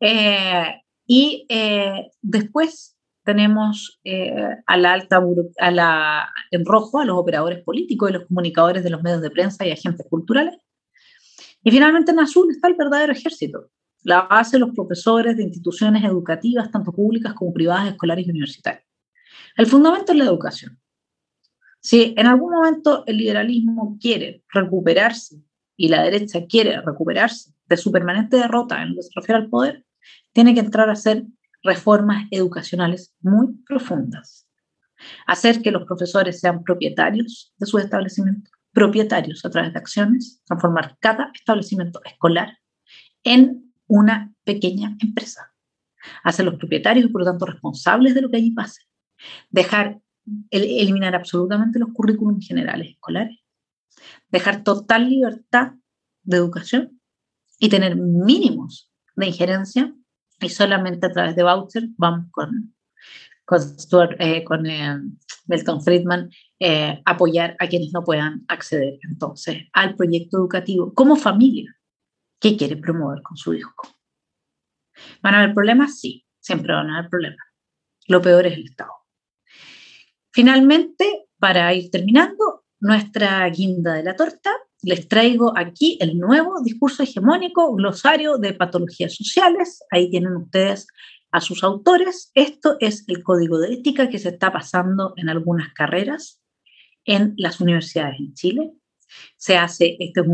[0.00, 4.00] Eh, y eh, después tenemos
[4.66, 5.20] a la alta,
[6.52, 9.72] en rojo a los operadores políticos y los comunicadores de los medios de prensa y
[9.72, 10.54] agentes culturales.
[11.64, 13.68] Y finalmente en azul está el verdadero ejército,
[14.04, 18.84] la base de los profesores de instituciones educativas, tanto públicas como privadas, escolares y universitarias.
[19.56, 20.78] El fundamento es la educación.
[21.80, 25.42] Si en algún momento el liberalismo quiere recuperarse
[25.76, 29.48] y la derecha quiere recuperarse de su permanente derrota en lo que se refiere al
[29.48, 29.85] poder,
[30.32, 31.24] tiene que entrar a hacer
[31.62, 34.46] reformas educacionales muy profundas.
[35.26, 40.96] Hacer que los profesores sean propietarios de sus establecimientos, propietarios a través de acciones, transformar
[41.00, 42.58] cada establecimiento escolar
[43.24, 45.52] en una pequeña empresa.
[46.22, 48.82] Hacer los propietarios y por lo tanto responsables de lo que allí pase.
[49.50, 50.00] Dejar,
[50.50, 53.38] eliminar absolutamente los currículums generales escolares.
[54.30, 55.72] Dejar total libertad
[56.22, 57.00] de educación
[57.58, 59.92] y tener mínimos de injerencia
[60.40, 62.74] y solamente a través de voucher vamos con,
[63.44, 63.60] con,
[64.18, 65.00] eh, con eh,
[65.46, 71.76] Milton Friedman eh, apoyar a quienes no puedan acceder entonces al proyecto educativo como familia
[72.40, 73.74] ¿Qué quiere promover con su hijo?
[75.22, 75.98] ¿Van a haber problemas?
[75.98, 77.46] Sí, siempre van a haber problemas.
[78.08, 78.92] Lo peor es el Estado.
[80.32, 84.50] Finalmente, para ir terminando, nuestra guinda de la torta,
[84.86, 89.82] les traigo aquí el nuevo discurso hegemónico, glosario de patologías sociales.
[89.90, 90.86] Ahí tienen ustedes
[91.32, 92.30] a sus autores.
[92.34, 96.40] Esto es el código de ética que se está pasando en algunas carreras
[97.04, 98.72] en las universidades en Chile.
[99.36, 100.26] Se hace, este es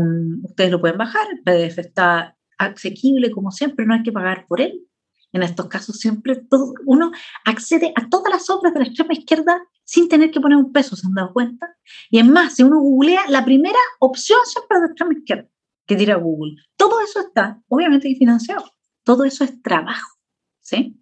[0.43, 4.61] ustedes lo pueden bajar, el PDF está asequible como siempre, no hay que pagar por
[4.61, 4.87] él.
[5.33, 7.11] En estos casos siempre todo, uno
[7.43, 10.95] accede a todas las obras de la extrema izquierda sin tener que poner un peso,
[10.95, 11.75] ¿se han dado cuenta?
[12.09, 15.49] Y es más, si uno googlea, la primera opción siempre es de la extrema izquierda
[15.85, 16.55] que tira Google.
[16.77, 18.63] Todo eso está, obviamente, financiado.
[19.03, 20.17] Todo eso es trabajo,
[20.61, 20.97] ¿sí?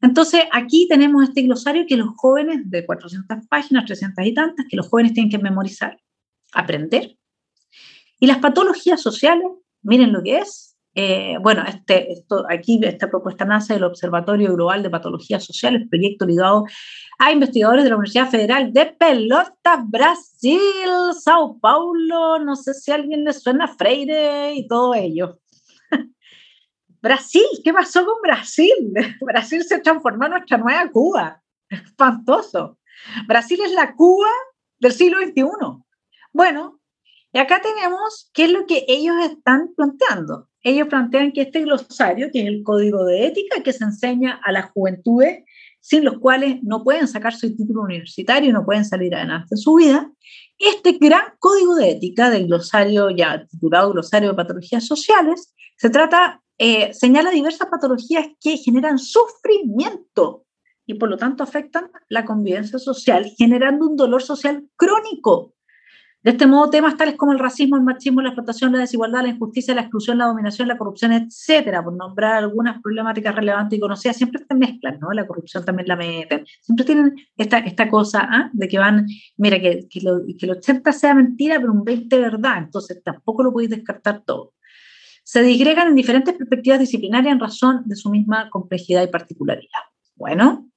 [0.00, 4.76] Entonces, aquí tenemos este glosario que los jóvenes de 400 páginas, 300 y tantas, que
[4.76, 6.00] los jóvenes tienen que memorizar
[6.52, 7.16] aprender.
[8.20, 9.46] Y las patologías sociales,
[9.82, 10.67] miren lo que es.
[10.94, 16.64] Eh, bueno, este, aquí esta propuesta nace del Observatorio Global de Patologías Sociales, proyecto ligado
[17.18, 20.60] a investigadores de la Universidad Federal de Pelota, Brasil,
[21.20, 25.38] Sao Paulo, no sé si a alguien le suena Freire y todo ello.
[27.02, 28.92] Brasil, ¿qué pasó con Brasil?
[29.20, 31.42] Brasil se transformó en nuestra nueva Cuba.
[31.68, 32.78] Espantoso.
[33.26, 34.30] Brasil es la Cuba
[34.78, 35.44] del siglo XXI.
[36.32, 36.80] Bueno,
[37.32, 40.47] y acá tenemos qué es lo que ellos están planteando.
[40.62, 44.52] Ellos plantean que este glosario, que es el código de ética que se enseña a
[44.52, 45.44] las juventudes,
[45.80, 49.74] sin los cuales no pueden sacar su título universitario, no pueden salir adelante en su
[49.74, 50.10] vida,
[50.58, 56.42] este gran código de ética del glosario ya titulado Glosario de Patologías Sociales, se trata,
[56.58, 60.44] eh, señala diversas patologías que generan sufrimiento
[60.84, 65.54] y por lo tanto afectan la convivencia social, generando un dolor social crónico
[66.20, 69.28] De este modo, temas tales como el racismo, el machismo, la explotación, la desigualdad, la
[69.28, 74.16] injusticia, la exclusión, la dominación, la corrupción, etcétera, por nombrar algunas problemáticas relevantes y conocidas,
[74.16, 75.12] siempre se mezclan, ¿no?
[75.12, 76.44] La corrupción también la meten.
[76.60, 78.50] Siempre tienen esta, esta cosa ¿ah?
[78.52, 79.06] de que van,
[79.36, 83.44] mira, que, que, lo, que el 80 sea mentira, pero un 20 verdad, entonces tampoco
[83.44, 84.54] lo podéis descartar todo.
[85.22, 89.82] Se disgregan en diferentes perspectivas disciplinarias en razón de su misma complejidad y particularidad.
[90.16, 90.68] Bueno,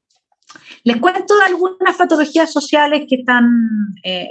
[0.84, 4.30] les cuento algunas patologías sociales que están eh,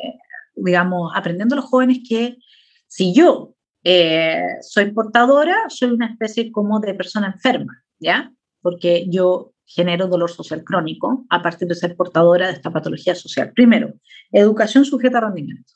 [0.65, 2.39] digamos, aprendiendo a los jóvenes que
[2.87, 3.55] si yo
[3.85, 8.33] eh, soy portadora, soy una especie como de persona enferma, ¿ya?
[8.61, 13.53] Porque yo genero dolor social crónico a partir de ser portadora de esta patología social.
[13.55, 13.95] Primero,
[14.33, 15.73] educación sujeta a rendimiento.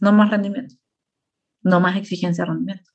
[0.00, 0.74] No más rendimiento.
[1.62, 2.90] No más exigencia de rendimiento.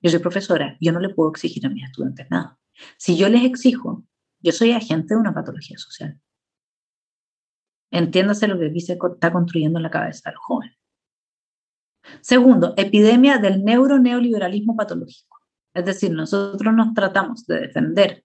[0.00, 2.58] Yo soy profesora, yo no le puedo exigir a mis estudiantes nada.
[2.96, 4.04] Si yo les exijo,
[4.40, 6.20] yo soy agente de una patología social.
[7.92, 10.70] Entiéndase lo que aquí se está construyendo en la cabeza del joven.
[12.22, 15.38] Segundo, epidemia del neuro-neoliberalismo patológico.
[15.74, 18.24] Es decir, nosotros nos tratamos de defender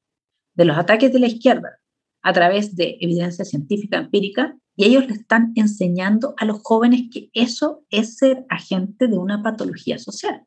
[0.55, 1.79] de los ataques de la izquierda
[2.23, 7.29] a través de evidencia científica empírica y ellos le están enseñando a los jóvenes que
[7.33, 10.45] eso es ser agente de una patología social.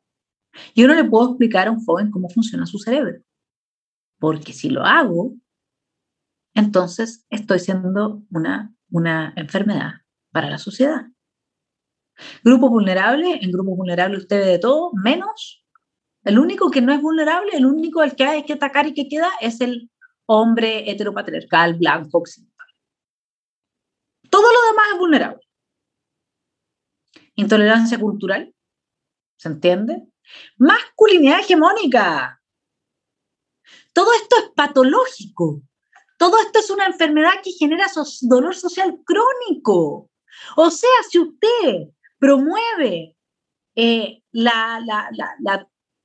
[0.75, 3.21] Yo no le puedo explicar a un joven cómo funciona su cerebro,
[4.19, 5.33] porque si lo hago,
[6.53, 9.91] entonces estoy siendo una una enfermedad
[10.31, 11.07] para la sociedad.
[12.43, 15.65] Grupo vulnerable, en grupo vulnerable usted de todo, menos
[16.23, 19.07] el único que no es vulnerable, el único al que hay que atacar y que
[19.07, 19.89] queda es el
[20.27, 22.67] hombre heteropatriarcal, blanco, occidental.
[24.29, 25.41] Todo lo demás es vulnerable.
[27.35, 28.53] Intolerancia cultural,
[29.37, 30.07] ¿se entiende?
[30.57, 32.41] Masculinidad hegemónica.
[33.93, 35.61] Todo esto es patológico.
[36.21, 37.87] Todo esto es una enfermedad que genera
[38.21, 40.07] dolor social crónico.
[40.55, 41.87] O sea, si usted
[42.19, 43.15] promueve
[43.75, 44.85] eh, la,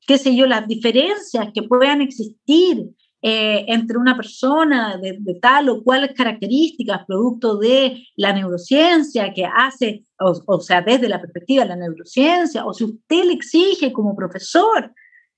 [0.06, 2.88] qué sé yo, las diferencias que puedan existir
[3.20, 10.02] eh, entre una persona de, tal o cual características, producto de la neurociencia que hace,
[10.18, 14.94] o, sea, desde la perspectiva de la neurociencia, o si usted le exige como profesor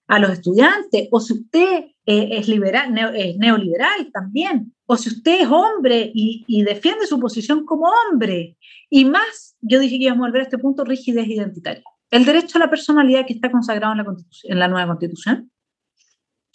[0.09, 5.43] a los estudiantes, o si usted eh, es, liberal, es neoliberal también, o si usted
[5.43, 8.57] es hombre y, defiende su posición como hombre,
[8.89, 11.85] y más, yo dije que íbamos a volver a este punto, rigidez identitaria.
[12.11, 15.53] El derecho a la personalidad que está consagrado en la, en la nueva constitución.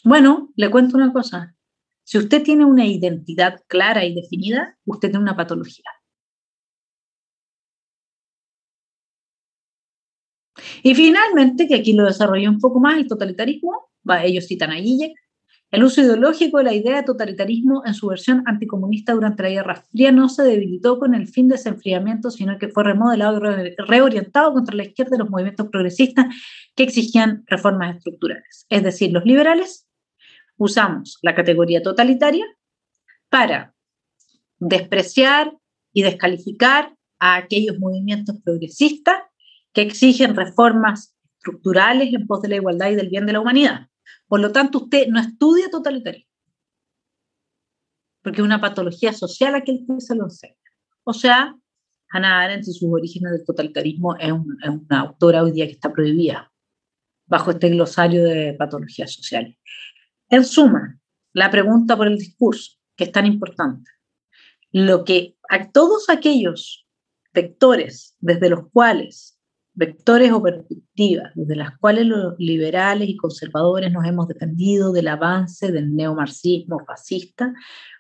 [0.04, 1.56] Bueno, le cuento una cosa.
[2.04, 5.86] Si usted tiene una identidad clara y definida, usted tiene una patología.
[10.82, 13.90] Y finalmente, que aquí lo desarrollé un poco más, el totalitarismo,
[14.24, 15.14] ellos citan a Gillek,
[15.74, 19.84] el uso ideológico de la idea de totalitarismo en su versión anticomunista durante la Guerra
[19.90, 23.74] Fría no se debilitó con el fin de ese enfriamiento, sino que fue remodelado y
[23.80, 26.28] reorientado contra la izquierda y los movimientos progresistas
[26.76, 28.68] que exigían reformas estructurales.
[28.70, 29.88] Es decir, los liberales
[30.58, 32.46] usamos la categoría totalitaria
[33.30, 33.74] para
[34.60, 35.58] despreciar
[35.92, 39.24] y descalificar a aquellos movimientos progresistas
[39.74, 43.88] que exigen reformas estructurales en pos de la igualdad y del bien de la humanidad.
[44.28, 46.32] Por lo tanto, usted no estudia totalitarismo,
[48.22, 50.56] porque es una patología social a que se lo enseña.
[51.04, 51.56] O sea,
[52.10, 56.52] Hannah Arendt y sus orígenes del totalitarismo es, una autora hoy día que está prohibida
[57.26, 59.58] bajo este glosario de patologías sociales.
[60.30, 61.00] En suma,
[61.34, 63.90] la pregunta por el discurso, que es tan importante,
[64.72, 66.88] lo que a todos aquellos
[67.34, 69.33] vectores desde los cuales
[69.74, 75.72] vectores o perspectivas desde las cuales los liberales y conservadores nos hemos defendido del avance
[75.72, 77.54] del neomarxismo fascista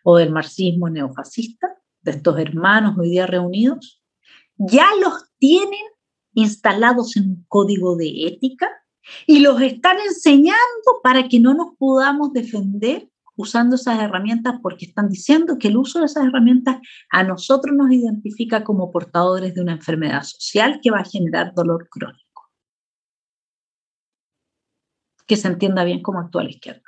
[0.03, 1.67] o del marxismo neofascista,
[2.01, 4.01] de estos hermanos hoy día reunidos,
[4.57, 5.85] ya los tienen
[6.33, 8.69] instalados en un código de ética
[9.25, 10.57] y los están enseñando
[11.01, 15.99] para que no nos podamos defender usando esas herramientas porque están diciendo que el uso
[15.99, 16.77] de esas herramientas
[17.09, 21.87] a nosotros nos identifica como portadores de una enfermedad social que va a generar dolor
[21.89, 22.51] crónico.
[25.25, 26.83] Que se entienda bien cómo actúa la izquierda.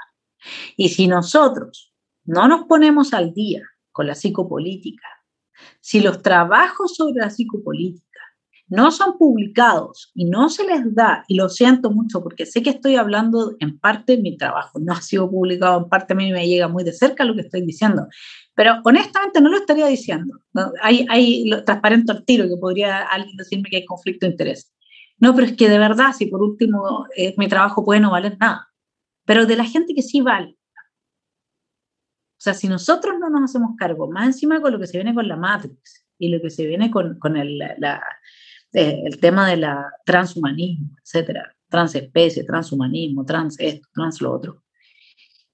[0.78, 1.94] Y si nosotros
[2.24, 5.08] no nos ponemos al día con la psicopolítica,
[5.80, 8.05] si los trabajos sobre la psicopolítica
[8.68, 12.72] no son publicados y no se les da, y lo siento mucho porque sé que
[12.72, 16.32] estoy hablando en parte de mi trabajo, no ha sido publicado en parte, a mí
[16.32, 18.08] me llega muy de cerca lo que estoy diciendo,
[18.56, 20.40] pero honestamente no lo estaría diciendo.
[20.82, 24.72] Hay, hay transparente al tiro que podría alguien decirme que hay conflicto de interés.
[25.18, 28.38] No, pero es que de verdad, si por último eh, mi trabajo puede no valer
[28.40, 28.70] nada,
[29.26, 30.58] pero de la gente que sí vale.
[32.38, 35.16] O sea, si nosotros no nos hacemos cargo, más encima con lo que se viene
[35.16, 38.04] con la Matrix y lo que se viene con, con el, la,
[38.76, 44.64] eh, el tema de la transhumanismo, etcétera, transespecie, transhumanismo, trans esto, trans lo otro.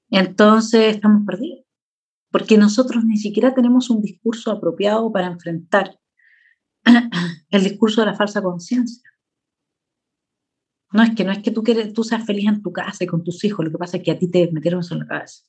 [0.10, 1.66] Entonces estamos perdidos,
[2.32, 6.00] porque nosotros ni siquiera tenemos un discurso apropiado para enfrentar
[7.52, 9.08] el discurso de la falsa conciencia.
[10.92, 13.08] No es que no es que tú, quieres, tú seas feliz en tu casa y
[13.08, 15.08] con tus hijos, lo que pasa es que a ti te metieron eso en la
[15.08, 15.44] cabeza.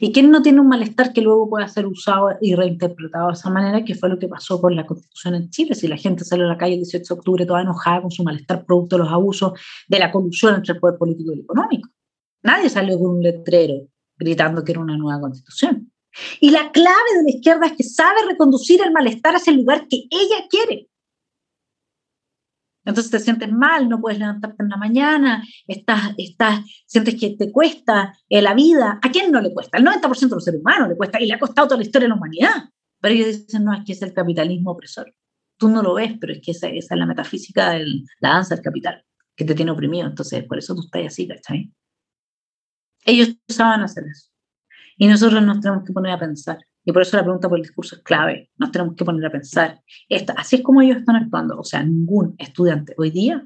[0.00, 3.50] ¿Y quién no tiene un malestar que luego pueda ser usado y reinterpretado de esa
[3.50, 5.74] manera, que fue lo que pasó con la Constitución en Chile?
[5.74, 8.24] Si la gente salió a la calle el 18 de octubre toda enojada con su
[8.24, 9.52] malestar producto de los abusos
[9.88, 11.90] de la colusión entre el poder político y el económico.
[12.42, 15.92] Nadie salió con un letrero gritando que era una nueva Constitución.
[16.40, 19.86] Y la clave de la izquierda es que sabe reconducir el malestar hacia el lugar
[19.88, 20.88] que ella quiere.
[22.86, 27.50] Entonces te sientes mal, no puedes levantarte en la mañana, estás, estás, sientes que te
[27.50, 29.00] cuesta eh, la vida.
[29.02, 29.78] ¿A quién no le cuesta?
[29.78, 32.06] El 90% de los seres humanos le cuesta y le ha costado toda la historia
[32.06, 32.70] de la humanidad.
[33.00, 35.12] Pero ellos dicen, no, es que es el capitalismo opresor.
[35.58, 37.84] Tú no lo ves, pero es que esa, esa es la metafísica de
[38.20, 40.06] la danza del capital, que te tiene oprimido.
[40.06, 41.72] Entonces, por eso tú estás así, ¿cachai?
[43.04, 44.30] Ellos saben hacer eso.
[44.96, 46.58] Y nosotros nos tenemos que poner a pensar.
[46.88, 48.48] Y por eso la pregunta por el discurso es clave.
[48.58, 49.82] Nos tenemos que poner a pensar.
[50.08, 51.58] Esta, así es como ellos están actuando.
[51.58, 53.44] O sea, ningún estudiante hoy día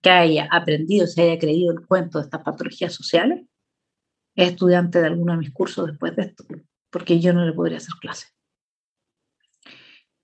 [0.00, 3.44] que haya aprendido, se haya creído el cuento de estas patologías sociales,
[4.36, 6.44] es estudiante de alguno de mis cursos después de esto,
[6.90, 8.28] porque yo no le podría hacer clase.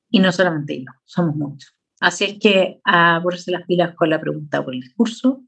[0.08, 1.74] Y no solamente yo, somos muchos.
[1.98, 5.42] Así es que a ponerse las pilas con la pregunta por el discurso,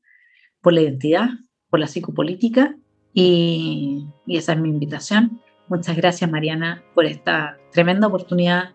[0.61, 1.29] por la identidad,
[1.69, 2.77] por la psicopolítica,
[3.15, 5.43] y, y esa es mi invitación
[5.73, 8.75] Muchas gracias, Mariana, por esta tremenda oportunidad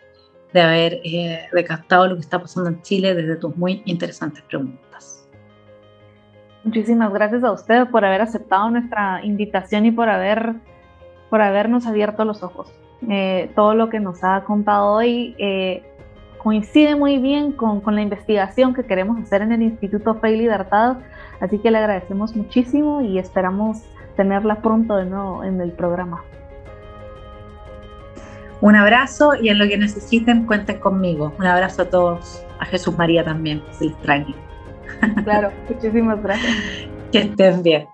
[0.52, 5.30] de haber eh, recaptado lo que está pasando en Chile desde tus muy interesantes preguntas.
[6.64, 10.56] Muchísimas gracias a usted por haber aceptado nuestra invitación y por, haber,
[11.30, 12.74] por habernos abierto los ojos.
[13.08, 15.84] Eh, todo lo que nos ha contado hoy eh,
[16.40, 20.98] coincide muy bien con, la investigación que queremos hacer en el Instituto Fe y Libertad,
[21.42, 23.84] así que le agradecemos muchísimo y esperamos
[24.16, 26.24] tenerla pronto en el programa.
[28.62, 31.34] Un abrazo y en lo que necesiten cuenten conmigo.
[31.38, 34.36] Un abrazo a todos, a Jesús María también, que se les extrañe.
[35.24, 36.56] Claro, muchísimas gracias.
[37.12, 37.88] Que estén bien.